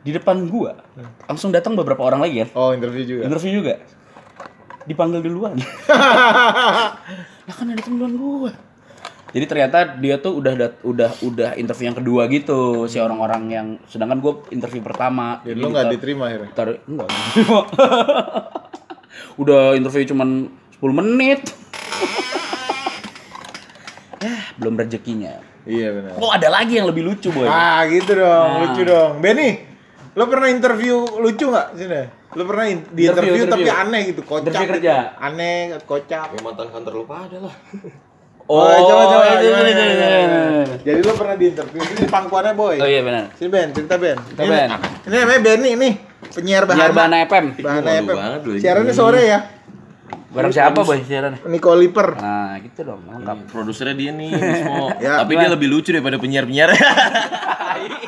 [0.00, 0.80] Di depan gua
[1.28, 2.48] langsung datang beberapa orang lagi kan.
[2.56, 3.22] Oh, interview juga.
[3.28, 3.84] Interview juga.
[4.88, 5.60] Dipanggil duluan.
[7.44, 8.56] lah kan ada duluan gua.
[9.36, 14.24] Jadi ternyata dia tuh udah udah udah interview yang kedua gitu si orang-orang yang sedangkan
[14.24, 15.44] gue interview pertama.
[15.44, 16.50] Jadi Jadi lu nggak diterima akhirnya.
[16.56, 17.08] Taruh enggak.
[19.36, 20.48] Udah interview cuman
[20.80, 21.44] 10 menit.
[24.60, 25.32] Belum rezekinya.
[25.64, 26.12] Iya benar.
[26.16, 27.44] Oh, ada lagi yang lebih lucu, Boy.
[27.44, 28.60] Ah, gitu dong, Nah.
[28.62, 29.10] lucu dong.
[29.18, 29.60] Benny,
[30.12, 32.02] lo pernah interview lucu nggak sini?
[32.30, 34.44] Lo pernah in- di Interview, interview, tapi aneh gitu, kocak.
[34.46, 34.74] Interview gitu.
[34.78, 34.96] kerja.
[35.18, 36.26] Aneh, kocak.
[36.30, 37.54] Ya mantan kantor lu pada lah.
[38.50, 39.24] Oh, coba coba.
[39.38, 39.86] iya, iya, iya,
[40.26, 40.64] iya.
[40.82, 42.82] Jadi lo pernah di interview ini pangkuannya boy.
[42.82, 43.30] Oh iya benar.
[43.38, 44.18] Sini Ben, cerita Ben.
[44.18, 44.68] Cerita, ini, Ben.
[45.06, 45.92] Ini namanya Benny nih,
[46.34, 46.78] penyiar bahana.
[46.80, 47.44] Biar Bahana FM.
[47.62, 48.16] Bahana FM.
[48.42, 48.58] ini.
[48.58, 49.38] Siarannya sore ya.
[50.30, 51.42] Barang siapa, Boy, siaran?
[51.44, 52.14] Nico Liper.
[52.14, 53.50] Nah, gitu dong, lengkap.
[53.50, 54.94] Produsernya dia nih, Bismo.
[55.04, 56.70] Ya, Tapi dia lebih lucu daripada penyiar-penyiar.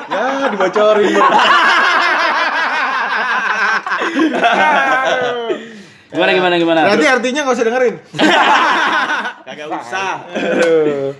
[0.07, 1.19] Ya, dibocorin.
[6.13, 6.81] Gimana gimana gimana?
[6.85, 7.95] Berarti artinya nggak usah dengerin.
[9.49, 10.13] Kagak usah.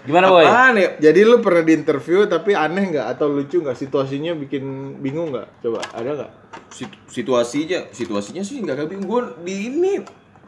[0.05, 0.45] Gimana, Boy?
[0.45, 0.89] Apaan ya?
[1.01, 4.63] Jadi lu pernah di interview tapi aneh nggak atau lucu nggak situasinya bikin
[5.01, 5.65] bingung nggak?
[5.65, 6.31] Coba ada nggak?
[6.69, 9.09] Sit- Situasinya, situasinya sih nggak bingung.
[9.09, 9.93] Gue di ini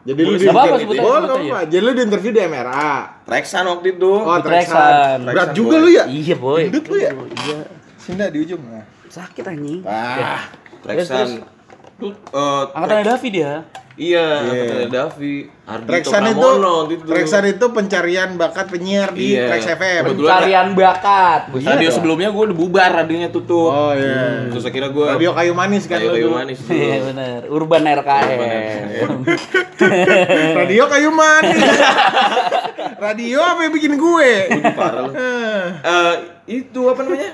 [0.05, 1.59] Jadi lu di interview- sebut Boleh, apa-apa.
[1.65, 2.93] Jadi lu di interview di MRA.
[3.25, 4.11] Treksan waktu itu.
[4.13, 5.25] Oh, Treksan.
[5.25, 5.83] Berat juga Boy.
[5.83, 6.03] lu ya?
[6.05, 6.61] Iya, Boy.
[6.69, 7.09] Gendut lu ya?
[7.11, 7.57] Iya.
[7.97, 8.61] Sinda di ujung.
[8.61, 8.85] Nah.
[9.09, 9.81] Sakit anjing.
[9.81, 10.45] Ah.
[10.85, 11.41] Treksan.
[11.97, 13.51] Tuh, eh, Angkatan Davi dia.
[13.95, 15.35] Iya, angkatan Davi.
[15.65, 16.47] Ardito itu,
[17.07, 17.65] waktu itu.
[17.71, 19.47] Pencarian bakat penyiar di Iya.
[19.47, 20.01] Trax FM.
[20.03, 21.41] Kebetulan Pencarian bakat.
[21.55, 23.71] Radio sebelumnya gue udah bubar, radionya tutup.
[23.71, 24.51] Oh iya.
[24.51, 26.59] Terus akhirnya gue Radio kayu manis kan kayu, kayu manis.
[26.67, 27.39] Iya benar.
[27.47, 28.39] Urban RKM.
[30.59, 31.59] Radio kayu manis.
[33.07, 34.31] Radio apa yang bikin gue?
[34.75, 35.11] Parah lu.
[35.85, 36.15] Eh,
[36.61, 37.31] itu apa namanya?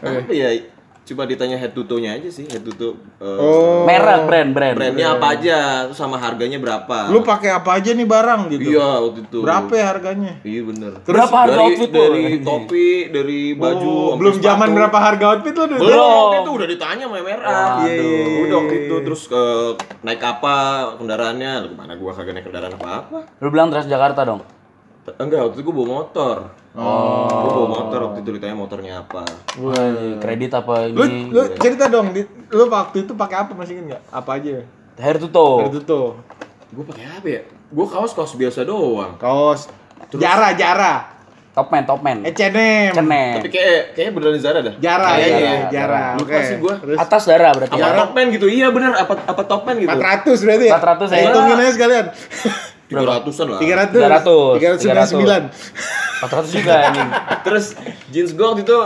[0.00, 0.75] Apa ya?
[1.06, 2.98] Coba ditanya head to toe-nya aja sih, head to toe.
[3.22, 3.86] eh, Oh.
[3.86, 4.74] Merek brand brand.
[4.74, 7.06] Brandnya apa aja, terus sama harganya berapa?
[7.08, 8.74] Lu pakai apa aja nih barang gitu?
[8.74, 9.38] Iya waktu itu.
[9.38, 10.32] Berapa ya harganya?
[10.42, 10.92] Iya bener.
[11.06, 11.88] Berapa harga dari, outfit?
[11.88, 13.86] Dari topi, dari baju.
[13.86, 15.80] Oh, belum zaman berapa harga outfit lu dulu?
[15.80, 17.54] Belum, waktu itu udah ditanya sama MRA.
[17.86, 19.42] Iya, iya, iya, Udah waktu iya, itu terus ke
[20.02, 20.54] naik apa
[20.98, 21.52] kendaraannya?
[21.62, 23.18] Lu Ke mana gua kagak naik kendaraan apa-apa?
[23.38, 24.42] Lu bilang Transjakarta dong.
[25.14, 26.36] Enggak, waktu itu gua bawa motor.
[26.74, 27.30] Oh.
[27.30, 29.22] Gua bawa motor waktu itu ditanya motornya apa.
[29.62, 31.30] Wah, kredit apa Lu, ini?
[31.30, 34.02] lu cerita dong, di, lu waktu itu pakai apa masih inget nggak?
[34.10, 34.66] Apa aja?
[34.98, 35.70] Hair to toe.
[35.70, 36.18] Itu tuh
[36.74, 37.42] Gua pakai apa ya?
[37.70, 39.14] Gua kaos-kaos biasa doang.
[39.16, 39.70] kaos
[40.12, 41.16] Jara, Jara,
[41.56, 42.20] Top man, top man.
[42.20, 43.40] H&M, Cenet.
[43.40, 44.74] Tapi kayak kayaknya beneran di Zara dah.
[44.76, 45.54] Jara, ya, ya.
[45.72, 46.04] Jara.
[46.20, 46.44] Lupa Oke.
[46.44, 46.74] sih gua.
[46.76, 47.72] Terus Atas darah berarti.
[47.72, 47.96] Apa ya?
[47.96, 48.46] topman gitu?
[48.52, 49.88] Iya bener, apa apa topman gitu?
[49.88, 50.76] 400 berarti ya?
[50.76, 51.18] 400 ya.
[51.24, 52.06] Hitungin aja sekalian.
[52.86, 53.60] Tiga ratusan lah.
[53.60, 54.58] 300.
[54.58, 54.86] 300.
[54.86, 55.50] 399.
[56.22, 57.08] 400 juga anjing.
[57.46, 57.66] Terus
[58.08, 58.78] jeans gua waktu itu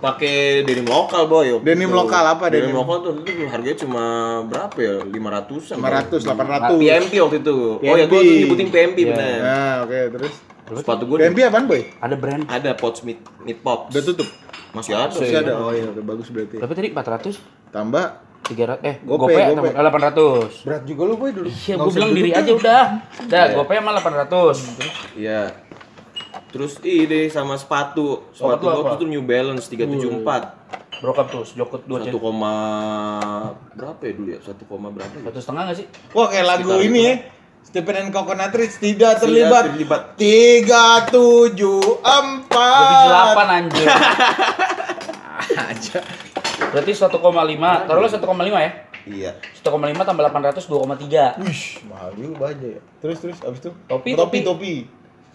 [0.00, 0.34] pakai
[0.64, 1.60] denim lokal boy.
[1.60, 1.96] Denim itu.
[1.96, 2.76] lokal apa Denim, denim?
[2.76, 4.04] lokal tuh itu harganya cuma
[4.44, 4.94] berapa ya?
[5.06, 6.80] 500 500, 800.
[6.80, 7.56] PMP waktu itu.
[7.78, 8.28] Oh ya gua PMP.
[8.28, 9.38] tuh nyebutin PMP bener.
[9.40, 10.34] Nah, oke, terus.
[10.64, 11.84] Sepatu gua BNB apaan, Boy?
[12.00, 12.42] Ada brand.
[12.48, 13.92] ada Pots Mid Mid Pops.
[13.92, 14.28] Udah tutup.
[14.74, 15.14] Masih ada.
[15.14, 15.52] Masih ada.
[15.56, 16.58] Oh iya, udah bagus berarti.
[16.58, 17.70] Berapa tadi 400?
[17.70, 18.04] Tambah
[18.44, 19.70] 300 eh Gope, gope, gope.
[19.72, 20.66] 800.
[20.68, 21.48] berat juga lu, Boy, dulu.
[21.48, 22.84] Iya, Nggak gue bilang diri aja udah.
[23.24, 25.16] Udah, gope mah 800.
[25.16, 25.42] Iya.
[26.52, 28.28] Terus ini sama sepatu.
[28.36, 31.02] Sepatu waktu itu New Balance 374.
[31.02, 32.54] Brokap tuh, jokut 2 Satu koma
[33.74, 34.40] berapa ya dulu ya?
[34.40, 35.22] Satu koma berapa ya?
[35.28, 35.86] Satu setengah gak sih?
[36.14, 37.14] Wah, kayak lagu ini ya.
[37.64, 39.72] Stephen and Coconut Trees tidak terlibat.
[39.72, 40.02] terlibat.
[40.20, 42.78] Tiga tujuh empat.
[42.84, 43.00] Lebih
[43.40, 43.86] 8 anjir.
[45.74, 45.98] aja.
[46.70, 47.10] Berarti 1,5.
[47.88, 48.20] Taruhlah 1,5
[48.60, 48.70] ya.
[49.04, 49.30] Iya.
[49.60, 51.40] 1,5 tambah 800 2,3.
[51.44, 51.62] Wih,
[51.92, 52.80] mahal juga aja ya.
[53.04, 54.38] Terus terus abis itu Topi, topi, topi.
[54.44, 54.74] topi.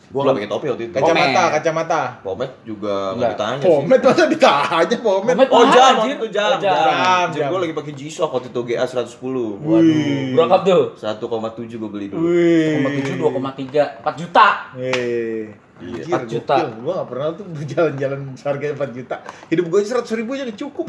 [0.09, 0.93] Gua nggak pakai topi waktu itu.
[0.97, 2.01] Kacamata, kacamata.
[2.25, 3.13] Pomade juga Enggak.
[3.13, 3.69] nggak ditanya sih.
[3.69, 5.35] Pomade masa ditanya pomade.
[5.37, 6.49] Pomade Oh jam waktu itu jam.
[6.49, 6.73] Oh, jam.
[6.73, 7.47] Jam, Jam jam.
[7.53, 9.61] gue lagi pakai G-Shock waktu itu GA 110.
[9.61, 10.33] Wih.
[10.33, 10.83] Brokap tuh.
[10.97, 12.25] 1,7 gue beli dulu.
[12.25, 12.81] Wih.
[13.05, 14.47] 2,7 2,3 4 juta.
[14.81, 15.53] Eh.
[15.79, 16.03] Iya.
[16.03, 16.55] Anjir, 4 juta.
[16.59, 16.69] gokil.
[16.83, 19.15] Gua gak pernah tuh jalan-jalan harganya 4 juta.
[19.47, 20.85] Hidup gue 100 ribu aja udah cukup.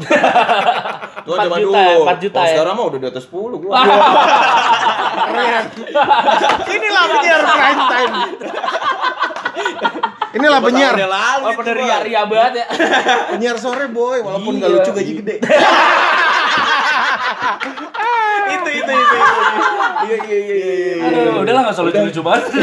[1.25, 2.01] Tuh 4 zaman juta, dulu.
[2.09, 2.51] 4 juta Kalau ya.
[2.51, 3.71] sekarang mah udah di atas 10 gua.
[5.31, 5.63] Keren.
[6.67, 8.13] Inilah penyiar prime time.
[10.31, 10.93] Inilah penyiar.
[11.43, 11.83] Oh, bener Boy.
[11.83, 12.65] ria-ria banget ya.
[13.29, 14.63] Penyiar sore boy, walaupun Iya.
[14.63, 15.35] gak lucu gaji gede.
[18.53, 19.17] itu itu itu.
[20.01, 20.95] Iya iya iya iya.
[21.03, 22.43] Aduh, udah lah nggak usah lucu-lucu banget.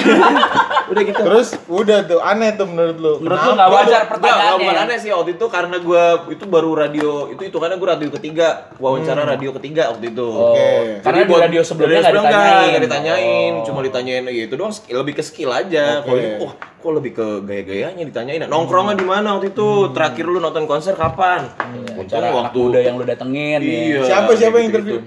[0.89, 1.21] Udah gitu.
[1.21, 3.13] Terus udah tuh aneh tuh menurut lu.
[3.21, 4.57] Menurut lu nggak wajar pertanyaannya?
[4.57, 8.09] bukan aneh sih waktu itu karena gua itu baru radio itu itu karena gua radio
[8.09, 8.47] ketiga
[8.81, 10.25] wawancara radio ketiga waktu itu.
[10.25, 11.05] Oke.
[11.05, 12.69] karena di radio sebelumnya nggak ditanyain.
[12.73, 13.65] nggak ditanyain, Oh.
[13.69, 16.01] cuma ditanyain ya itu doang skill- lebih ke skill aja.
[16.01, 18.41] Kalau ini, wah, kok lebih ke gaya-gayanya ditanyain.
[18.49, 19.93] Nongkrongnya di mana waktu itu?
[19.93, 21.53] Terakhir lu nonton konser kapan?
[21.95, 24.01] Untung anak waktu muda yang lu datengin Iya.
[24.01, 24.03] ya.
[24.09, 25.05] Siapa siapa yang interview?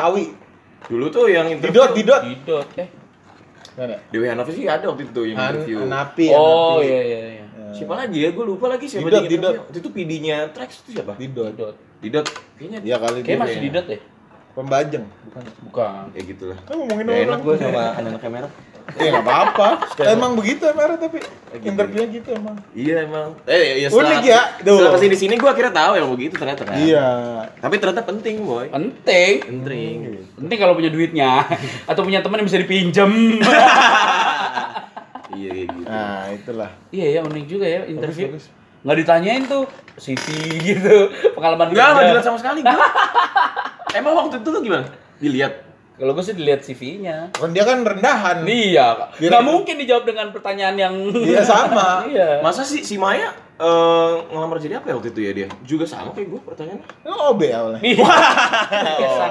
[0.00, 0.24] Sawi.
[0.82, 2.22] Dulu tuh yang interview Didot, Didot.
[2.24, 2.88] Didot eh.
[3.70, 3.96] Mana?
[4.08, 5.76] Dewi Hanafi sih ada waktu itu yang Han, interview.
[5.84, 6.26] Anapi.
[6.32, 7.44] Oh iya iya iya.
[7.70, 8.32] Siapa lagi ya?
[8.32, 9.40] Gue lupa lagi siapa Didot, yang interview.
[9.46, 9.54] Didot.
[9.62, 11.12] Waktu itu PD-nya Trax itu siapa?
[11.14, 11.52] Didot.
[11.52, 11.74] Didot.
[12.00, 12.26] Didot.
[12.56, 13.36] Kayaknya Iya kali Kayak dia.
[13.38, 13.98] masih Didot ya?
[14.50, 15.04] Pembajeng.
[15.06, 15.42] Bukan.
[15.62, 16.02] Bukan.
[16.10, 16.58] kayak gitulah.
[16.66, 17.40] Kan ngomongin Gak enak orang.
[17.40, 18.48] gue sama anak-anak kamera.
[18.98, 19.68] Ya nggak apa-apa.
[20.02, 21.18] emang begitu emang tapi
[21.62, 22.56] interviewnya gitu emang.
[22.72, 23.28] Iya emang.
[23.44, 24.80] Eh ya Unik ya, tuh.
[24.80, 26.74] Setelah ke sini sini gue akhirnya tahu yang begitu ternyata kan.
[26.78, 27.08] Iya.
[27.60, 28.66] Tapi ternyata penting boy.
[28.72, 29.34] Penting.
[29.46, 29.94] Penting.
[30.34, 31.44] Penting kalau punya duitnya
[31.90, 33.12] atau punya teman yang bisa dipinjem.
[35.30, 35.86] Iya kayak gitu.
[35.86, 36.70] Nah itulah.
[36.90, 38.34] iya ya unik juga ya interview.
[38.34, 38.50] bagus.
[38.82, 39.62] Nggak ditanyain tuh
[39.94, 40.26] CV
[40.58, 40.96] gitu,
[41.38, 42.10] pengalaman Enggak, enggak kerja.
[42.10, 42.60] dilihat sama sekali.
[42.66, 42.74] gua.
[43.94, 44.86] Emang waktu itu lu gimana?
[45.22, 45.69] Dilihat.
[46.00, 47.28] Kalau gue sih dilihat CV-nya.
[47.30, 48.40] Kan dia kan rendahan.
[48.42, 52.00] Iya, Dia- nggak mungkin dijawab dengan pertanyaan yang Iya, sama.
[52.08, 52.40] iya.
[52.40, 53.28] Masa sih si Maya
[53.60, 55.48] eh, ngelamar jadi apa ya waktu itu ya dia?
[55.60, 56.86] Juga sama kayak gue pertanyaannya.
[57.04, 57.80] Oh, OB awalnya.
[57.84, 58.00] Iya.
[58.96, 59.30] Kesan.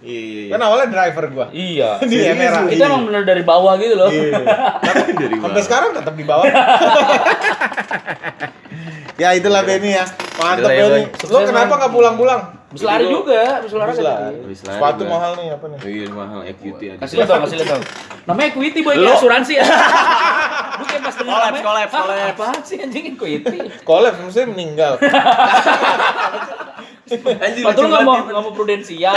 [0.00, 0.52] Iya iya iya.
[0.56, 1.46] Kan awalnya driver gua.
[1.52, 1.90] Iya.
[2.10, 2.64] Di Emera.
[2.72, 4.08] Itu emang bener dari bawah gitu loh.
[4.08, 4.40] Iya.
[5.20, 5.60] Dari Sampai mana?
[5.60, 6.48] sekarang tetap di bawah.
[9.22, 10.04] ya itulah Benny ya.
[10.40, 11.04] Mantap ya, Benny.
[11.28, 12.40] Lo kenapa nggak pulang-pulang?
[12.70, 13.74] Bisa lari juga, bisa.
[13.82, 13.98] Bisa.
[14.06, 14.36] tadi.
[14.46, 15.78] Lari Sepatu mahal nih apa nih?
[15.82, 17.02] Iya mahal equity aja.
[17.02, 17.82] Kasih lihat dong, kasih lihat dong.
[18.30, 19.64] Namanya equity boy, asuransi ya.
[20.78, 23.58] Gue kayak pas Collab, namanya, collab, "Hah, collab." Apaan sih anjing equity?
[23.82, 24.92] Collab maksudnya meninggal.
[27.10, 28.30] Anjir, lucu nggak mau banget.
[28.30, 29.14] nggak mau prudensial.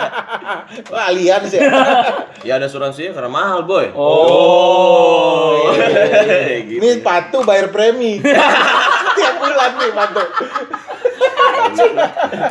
[0.94, 1.58] Wah, alien sih.
[2.46, 3.90] Ya ada asuransinya karena mahal boy.
[3.98, 5.74] Oh.
[5.74, 5.86] iya,
[6.22, 6.58] iya, iya.
[6.70, 6.78] gitu.
[6.78, 8.22] Ini sepatu bayar premi.
[9.18, 10.22] Tiap bulan nih sepatu.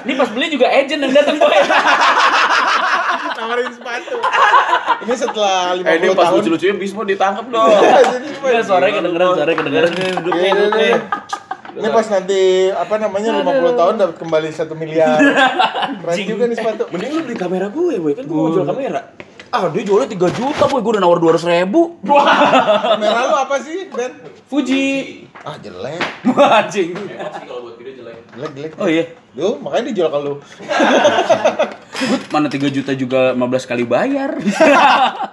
[0.04, 1.60] Ini pas beli juga agent yang datang boy.
[3.40, 4.16] Nawarin sepatu.
[5.08, 6.36] Ini setelah 50 Eh ini pas tahun.
[6.44, 7.72] lucu-lucunya Bismo ditangkap dong.
[8.44, 9.92] Enggak suaranya kedengeran, suaranya kedengeran.
[10.20, 10.94] Duduk Iya, nih, duduk iya, nih.
[11.78, 12.42] Ini pas nanti
[12.74, 15.18] apa namanya 50 tahun dapat kembali 1 miliar.
[16.02, 16.84] Keren juga nih sepatu.
[16.90, 18.14] Mending lu beli kamera gue, boy.
[18.18, 19.02] Kan gue mau jual kamera.
[19.50, 21.98] Ah, dia jualnya 3 juta boy, gue udah nawar 200 ribu.
[22.06, 24.14] Kamera lu apa sih, Ben?
[24.46, 25.26] Fuji.
[25.42, 25.98] Ah, jelek.
[26.38, 26.94] Anjing.
[26.94, 28.18] Emang sih kalau buat video jelek.
[28.30, 28.72] Jelek, jelek.
[28.78, 29.10] Oh iya.
[29.34, 30.34] Duh, makanya dijual ke lu.
[32.00, 34.38] Good, mana 3 juta juga 15 kali bayar.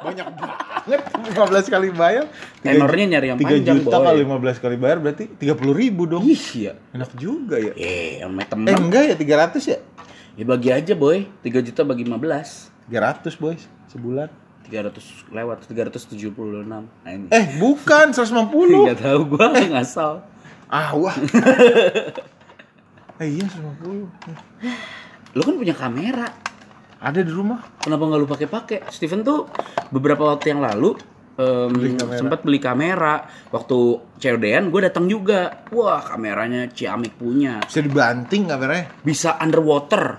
[0.00, 1.00] Banyak banget.
[1.36, 2.24] 15 kali bayar.
[2.64, 4.06] Tenornya nyari yang 3 panjang, juta boy.
[4.08, 6.24] kali 15 kali bayar berarti 30 ribu dong.
[6.24, 6.72] Iya.
[6.96, 7.76] Enak juga ya.
[7.76, 8.72] Eh, sama Eh temen.
[8.72, 9.78] enggak ya 300 ya?
[10.36, 12.72] Ya bagi aja boy, 3 juta bagi 15.
[12.86, 13.66] 300 boys
[13.96, 14.28] sebulan.
[14.66, 16.26] 300 lewat 376.
[16.66, 17.30] Nah ini.
[17.30, 18.50] Eh bukan 150.
[18.50, 20.26] Enggak tahu gua ngasal.
[20.66, 21.14] ah wah.
[23.22, 25.38] eh iya 150.
[25.38, 26.26] Lu kan punya kamera.
[26.98, 27.62] Ada di rumah.
[27.78, 28.78] Kenapa nggak lu pakai-pakai?
[28.90, 29.46] Steven tuh
[29.94, 30.98] beberapa waktu yang lalu
[31.38, 33.22] em, Beli sempat beli kamera.
[33.54, 33.78] Waktu
[34.18, 35.62] COD-an gue datang juga.
[35.70, 37.62] Wah, kameranya Ciamik punya.
[37.62, 38.90] Bisa dibanting kameranya.
[39.06, 40.18] Bisa underwater.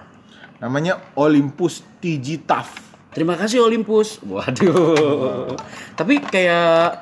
[0.63, 2.86] Namanya Olympus TG TAF.
[3.17, 4.21] Terima kasih Olympus.
[4.21, 5.57] Waduh.
[5.97, 7.01] Tapi kayak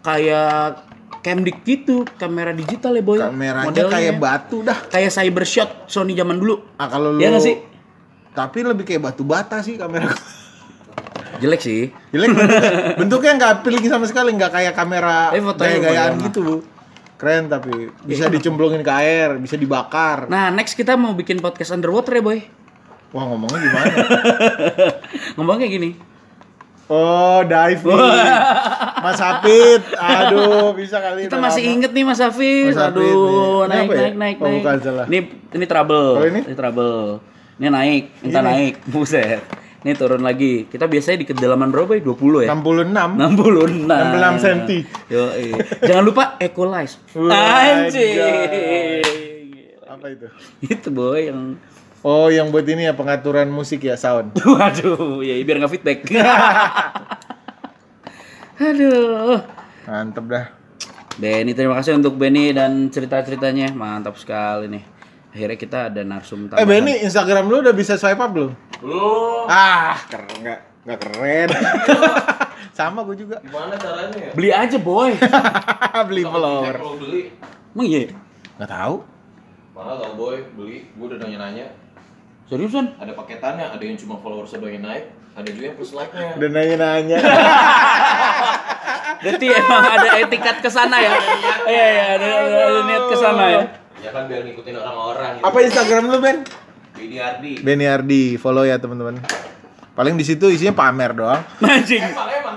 [0.00, 0.88] kayak
[1.20, 3.20] Camdic gitu, kamera digital ya boy.
[3.20, 3.92] Kameranya Modelnya.
[3.92, 4.88] kayak batu dah.
[4.88, 6.64] kayak Cybershot Sony zaman dulu.
[6.80, 7.60] Ah kalau lu Iya nggak sih?
[8.32, 10.08] Tapi lebih kayak batu bata sih kamera.
[11.44, 11.92] Jelek sih.
[12.08, 12.72] Jelek bentuknya.
[12.96, 16.64] bentuknya nggak feeling sama sekali, nggak kayak kamera fotonya gaya-gayaan gitu.
[17.20, 20.24] Keren tapi bisa dicemplungin ke air, bisa dibakar.
[20.32, 22.40] Nah, next kita mau bikin podcast underwater ya, boy.
[23.10, 23.92] Wah ngomongnya gimana?
[25.36, 25.90] Ngomongnya gini.
[26.86, 27.94] Oh diving,
[28.98, 31.22] Mas Hafid, aduh bisa kali.
[31.22, 31.74] Kita masih lama.
[31.78, 33.70] inget nih Mas Hafiz Aduh, nih.
[33.70, 34.00] Ini naik apa ya?
[34.02, 34.58] naik naik Oh, naik.
[34.58, 35.06] bukan, salah.
[35.06, 35.18] Ini
[35.54, 36.10] ini trouble.
[36.18, 36.40] Oh, ini?
[36.50, 36.98] trouble.
[37.62, 38.48] Ini naik, minta Ini?
[38.50, 38.74] naik.
[38.90, 39.38] Buset.
[39.80, 40.66] Ini turun lagi.
[40.66, 42.02] Kita biasanya di kedalaman berapa ya?
[42.02, 42.48] 20 ya?
[42.50, 42.90] 66.
[42.90, 44.78] 66 66 senti.
[45.06, 45.30] Yo,
[45.80, 46.98] Jangan lupa equalize.
[47.14, 48.18] Anjing.
[49.84, 50.26] Apa itu?
[50.60, 51.54] Itu boy yang
[52.00, 54.32] Oh yang buat ini ya pengaturan musik ya sound.
[54.40, 55.98] Waduh, ya biar nggak feedback.
[58.60, 59.44] Aduh.
[59.84, 60.46] Mantep dah.
[61.20, 63.76] Benny, terima kasih untuk Benny dan cerita-ceritanya.
[63.76, 64.84] Mantap sekali nih.
[65.30, 68.52] Akhirnya kita ada narsum Eh Benny, Instagram lu udah bisa swipe up belum?
[68.80, 69.44] Belum.
[69.52, 70.60] Ah, keren nggak?
[70.88, 71.48] Nggak keren.
[72.80, 73.44] Sama gue juga.
[73.44, 74.32] Gimana caranya ya?
[74.32, 75.12] Beli aja, boy.
[76.08, 76.74] Beli follower.
[76.80, 77.28] Kalau beli
[77.76, 78.08] Emang iya?
[78.56, 78.96] Nggak tahu.
[79.70, 81.72] mahal tau boy beli gue udah nanya-nanya
[82.50, 82.98] Seriusan?
[82.98, 85.06] Ada paketannya, ada yang cuma followers doang naik,
[85.38, 86.34] ada juga yang plus like-nya.
[86.34, 87.18] Dan nanya-nanya.
[89.22, 91.14] Berarti emang ada etikat ke sana ya?
[91.70, 93.62] Iya, iya, ada, ada, ada niat ke sana ya.
[94.02, 95.38] Ya kan biar ngikutin orang-orang.
[95.46, 96.42] Apa Instagram lu, Ben?
[96.98, 97.52] Bini Ardi.
[97.62, 99.22] Benny Ardi, follow ya teman-teman.
[99.94, 101.46] Paling di situ isinya pamer doang.
[101.62, 102.02] Anjing.
[102.02, 102.56] Emang emang.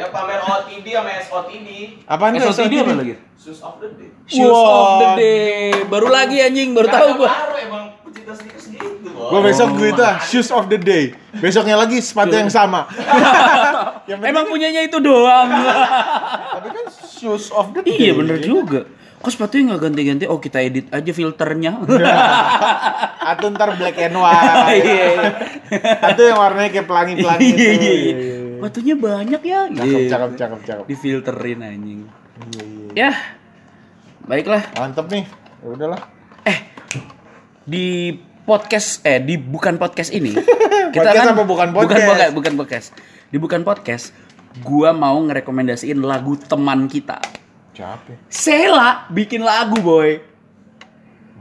[0.00, 1.68] Ya pamer OTD sama SOTD.
[2.08, 2.48] Apaan tuh?
[2.48, 3.14] SOTD apa lagi?
[3.36, 4.08] Shoes of the day.
[4.24, 5.76] Shoes of the day.
[5.92, 7.28] Baru lagi anjing, baru tahu gua.
[7.28, 9.12] Baru emang pecinta sneakers gitu.
[9.12, 11.12] Gua besok gitu ah, shoes of the day.
[11.36, 12.88] Besoknya lagi sepatu yang sama.
[14.08, 15.52] yang Emang punyanya itu doang.
[16.56, 18.00] tapi kan shoes of the day.
[18.00, 18.88] iya bener juga.
[19.20, 20.24] Kok sepatunya nggak ganti-ganti?
[20.32, 21.76] Oh kita edit aja filternya.
[23.36, 24.80] Atau ntar black and white.
[24.80, 25.28] Iya.
[26.08, 28.39] Atau yang warnanya kayak pelangi-pelangi Iya itu.
[28.60, 28.68] Iya iya.
[28.68, 29.60] Sepatunya banyak ya.
[29.66, 30.08] Cakep, Iya.
[30.08, 30.84] cakep, cakep, cakep.
[30.86, 32.00] Difilterin anjing.
[32.92, 33.10] Ya.
[34.22, 34.62] Baiklah.
[34.76, 35.24] Mantep nih.
[35.60, 36.00] Ya udahlah.
[36.42, 36.58] Eh
[37.64, 40.32] di podcast eh di bukan podcast ini
[40.90, 41.86] Podcast apa bukan podcast?
[41.86, 42.86] bukan bukan, bukan podcast
[43.28, 44.04] di bukan podcast
[44.60, 47.20] gua mau ngerekomendasiin lagu teman kita
[47.70, 48.18] Capek.
[48.26, 50.18] Sela bikin lagu boy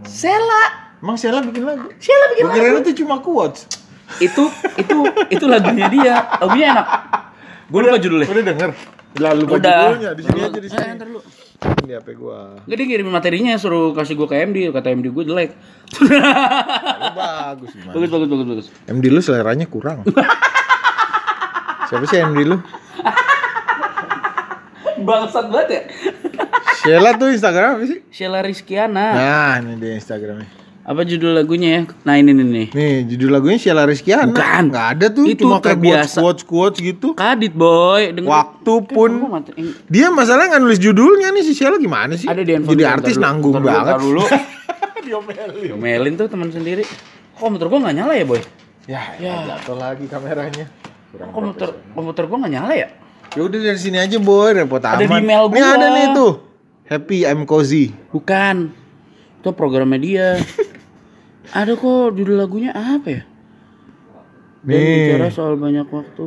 [0.05, 1.87] Sela Emang Sheila bikin lagu?
[1.97, 3.65] Sela bikin Gue lagu kira itu cuma quotes.
[4.17, 4.43] Itu
[4.75, 4.97] itu
[5.29, 6.87] itu lagunya dia lagunya enak
[7.65, 8.69] gue lupa judulnya Udah denger?
[9.15, 10.11] Lah lupa udah judulnya.
[10.11, 10.89] Di sini aja di Eh, sini.
[10.91, 11.21] ntar dulu.
[11.81, 12.61] Di HP gua.
[12.61, 15.51] Nggak dia ngirimin materinya suruh kasih gue ke MD kata MD gue jelek
[15.99, 16.07] Lu
[17.11, 17.93] bagus gimana?
[17.95, 20.05] bagus bagus bagus bagus MD lu seleranya kurang.
[21.85, 22.57] Siapa sih MD lu?
[24.99, 25.81] bangsat banget ya
[26.77, 27.99] Sheila tuh Instagram apa sih?
[28.09, 30.47] Sheila Rizkiana Nah, ini dia Instagramnya.
[30.89, 34.25] Apa judul lagunya ya nah ini nih nih Nih, judul lagunya Sheila Rizkiana.
[34.27, 34.63] Bukan.
[34.67, 36.17] Nggak ada tuh, Itu cuma kayak quotes, terbiasa.
[36.17, 37.07] quotes, quotes gitu.
[37.13, 39.09] Kadit boy Denger- Waktu pun
[39.85, 42.25] dia masalah nggak nulis judulnya nih si Sheila gimana sih?
[42.25, 43.85] ada di handphone Jadi artis dulu, nanggung ntar dulu, banget.
[43.87, 44.21] ntar dulu
[45.05, 45.61] Diomelin.
[45.63, 46.97] Diomelin tuh teman sendiri kok
[47.39, 48.41] komputer gua nggak nyala ya boy
[48.83, 50.65] Ya, ya, jatuh lagi kameranya.
[51.11, 52.89] kok komputer komputer gua nggak nyala ya
[53.29, 55.05] Ya udah dari sini aja boy, repot Ada amat.
[55.05, 55.69] di email Nih gua.
[55.71, 56.31] ada nih tuh.
[56.83, 57.93] Happy I'm cozy.
[58.09, 58.73] bukan
[59.39, 60.27] itu programnya dia
[61.51, 63.21] ada kok judul lagunya apa ya
[64.61, 64.95] dan Nih.
[65.07, 66.25] bicara soal banyak waktu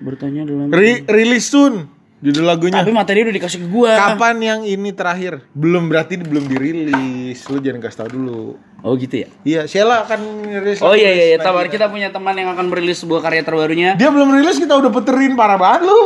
[0.00, 1.86] bertanya dalam Ri rilis soon
[2.18, 2.76] judul lagunya.
[2.76, 5.40] tapi materi udah dikasih ke gua Kapan yang ini terakhir?
[5.50, 7.40] Belum berarti belum dirilis.
[7.46, 8.60] Lu jangan kasih tau dulu.
[8.78, 10.20] oh gitu ya Iya, Sheila akan
[10.58, 10.80] rilis.
[10.80, 11.38] oh iya iya, iya.
[11.38, 14.88] Tabar kita punya teman yang akan merilis sebuah karya terbarunya Dia belum rilis kita udah
[14.88, 16.00] puterin parah banget lu.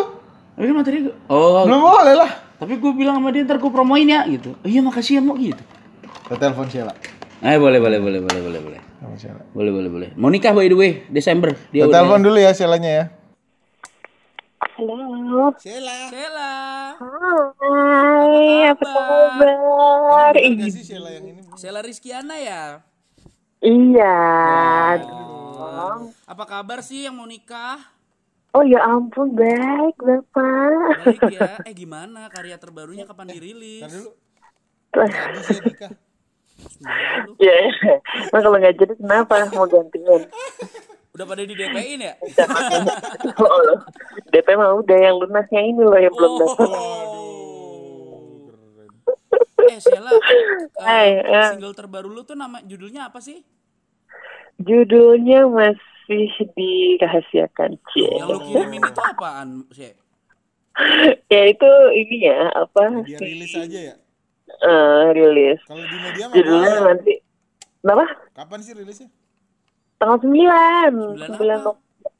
[0.54, 2.30] tapi materi gua- oh Belum boleh lah.
[2.54, 5.34] tapi gue bilang sama dia ntar gue promoin ya gitu oh, iya makasih ya mau
[5.34, 5.58] gitu
[6.24, 6.94] Kita telepon Sheila.
[7.44, 8.80] Eh boleh boleh boleh boleh boleh boleh
[9.14, 9.42] Sheila.
[9.52, 13.04] boleh boleh boleh mau nikah by the way Desember dia telepon dulu ya Sheilanya ya.
[14.74, 15.54] Halo.
[15.54, 16.10] Sheila.
[16.10, 16.54] Sela
[17.54, 20.34] Hai, apa kabar?
[20.34, 21.40] Enggak sih Sheila yang ini?
[21.54, 22.82] Sela Rizkiana ya
[23.60, 24.18] Iya.
[26.24, 27.78] apa kabar sih yang mau nikah
[28.50, 31.02] Oh ya ampun, baik Bapak.
[31.02, 34.10] baik ya eh gimana karya terbarunya kapan dirilis Ntar dulu.
[34.94, 35.88] Habis ya
[36.54, 37.36] nikah.
[37.40, 37.56] Ya,
[38.30, 40.22] nah, kalau nggak jadi kenapa mau gantiin?
[41.14, 42.14] udah pada di DP-in ya
[43.38, 43.78] Oh,
[44.28, 46.68] DP mah udah yang lunasnya ini loh yang belum dapat.
[49.64, 50.18] eh Sela eh,
[50.76, 51.48] Hai, eh.
[51.54, 53.46] single terbaru lu tuh nama judulnya apa sih
[54.54, 58.10] Judulnya masih dirahasiakan, Cie.
[58.12, 59.94] yang lu kirimin itu apaan sih
[61.30, 63.94] Ya itu ini ya apa Dia rilis aja ya.
[64.56, 65.60] Eh, rilis.
[65.62, 66.84] Kalau di media Judulnya boleh.
[66.86, 67.14] nanti
[67.76, 68.04] Kenapa?
[68.32, 69.08] Kapan sih rilisnya?
[69.94, 71.70] Tanggal 9 Sembilan 9 apa?
[71.70, 72.10] Oktober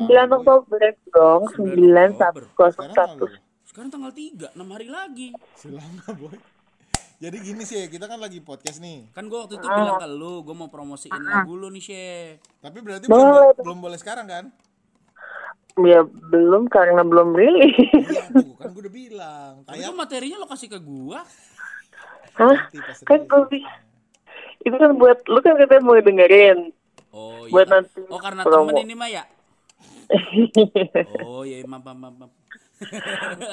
[0.00, 2.42] 9 Oktober dong Sembilan 9 Oktober.
[2.72, 3.38] Sekarang tanggal 101 berapa?
[3.64, 6.36] sekarang tanggal 3 6 hari lagi Selama boy.
[7.16, 9.06] Jadi gini sih, kita kan lagi podcast nih.
[9.10, 12.04] kan gua waktu itu bilang ke lu gua mau promosiin lagu lu nih She
[12.58, 13.22] Tapi berarti Boleh.
[13.24, 14.44] belum, bo- belum boleh sekarang kan?
[15.76, 17.74] Ya belum karena belum rilis
[18.06, 19.52] Iya tuh, kan gue udah bilang.
[19.64, 21.26] tapi materinya lo kasih ke gua
[22.34, 22.56] Hah?
[23.04, 23.62] Kan gue
[24.60, 26.74] Itu kan buat Lu kan katanya mau dengerin
[27.10, 28.68] oh iya Buat nanti oh karena promo.
[28.68, 29.24] temen ini mah ya
[31.22, 32.32] oh iya maaf maaf maaf, maaf.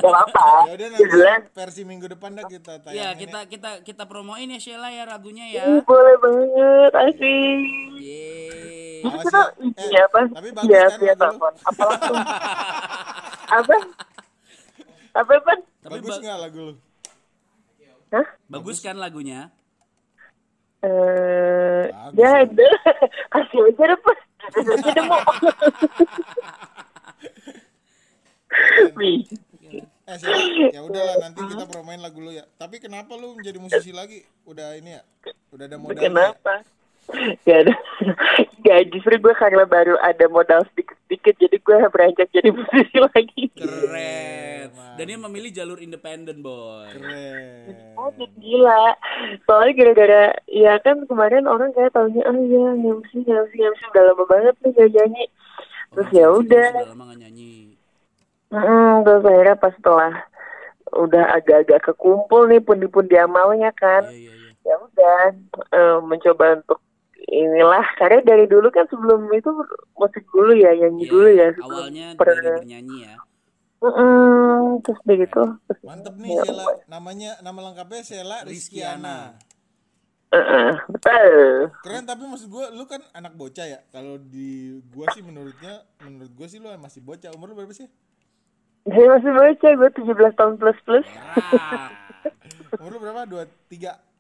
[0.02, 2.98] Gak apa Ya udah nanti Judulnya versi minggu depan dah kita tayang.
[2.98, 7.62] ya kita kita kita promoin ya Sheila ya lagunya ya Ih, Boleh banget Asik
[7.96, 9.02] Yeay.
[9.04, 9.46] Awas kita ya.
[9.72, 11.16] Eh, Iya apa tapi bagus Iya kan lu?
[11.16, 12.18] telepon Apa langsung
[13.54, 13.76] Apa
[15.14, 16.74] Apa apa tapi Bagus ba- nggak lagu lu?
[18.12, 18.28] Hah?
[18.46, 19.50] bagus kan lagunya
[20.82, 22.18] Eh, Bagus.
[22.18, 22.74] ya udah
[23.38, 25.22] kasih aja deh mau.
[28.98, 29.22] Wih,
[30.10, 30.18] Eh
[30.74, 32.44] ya udahlah nanti kita promoin lagu lu ya.
[32.58, 34.26] Tapi kenapa lu menjadi musisi lagi?
[34.44, 35.02] Udah ini ya?
[35.54, 36.02] Udah ada modal.
[36.02, 36.66] Kenapa?
[37.44, 37.76] Gak ada.
[38.64, 43.44] Gak justru gue karena baru ada modal sedikit-sedikit jadi gue beranjak jadi musisi lagi.
[43.56, 44.68] Keren.
[44.96, 46.88] Dan dia memilih jalur independen, boy.
[46.96, 47.96] Keren.
[48.00, 48.96] Oh, gila.
[49.48, 54.24] Soalnya gara-gara ya kan kemarin orang kayak taunya oh iya MC MC MC udah lama
[54.28, 55.26] banget nih gak nyanyi.
[55.92, 56.70] Terus ya udah.
[56.72, 57.76] Sudah lama gak nyanyi.
[58.52, 60.12] Mm, terus akhirnya pas setelah
[60.92, 64.04] udah agak-agak kekumpul nih pundi-pundi amalnya kan.
[64.12, 64.50] Iya, iya, iya.
[64.62, 65.20] Ya udah
[65.72, 66.80] eh, mencoba untuk
[67.28, 69.50] inilah karena dari dulu kan sebelum itu
[69.94, 73.16] musik dulu ya nyanyi Iya, dulu ya sebelum Awalnya per- dari bernyanyi ya.
[73.82, 76.66] Mm-mm, terus begitu terus Mantep nih Sela.
[76.86, 79.38] Namanya nama lengkapnya Sela Rizkiana.
[80.32, 81.34] Heeh, betul
[81.82, 83.80] Keren tapi maksud gue lu kan anak bocah ya.
[83.90, 87.34] Kalau di gua sih menurutnya menurut gua sih lu masih bocah.
[87.36, 87.90] Umur lu berapa sih?
[88.82, 91.94] saya masih baca gue 17 tahun plus plus Ah,
[92.82, 93.30] Umur lu berapa?
[93.30, 94.11] 23.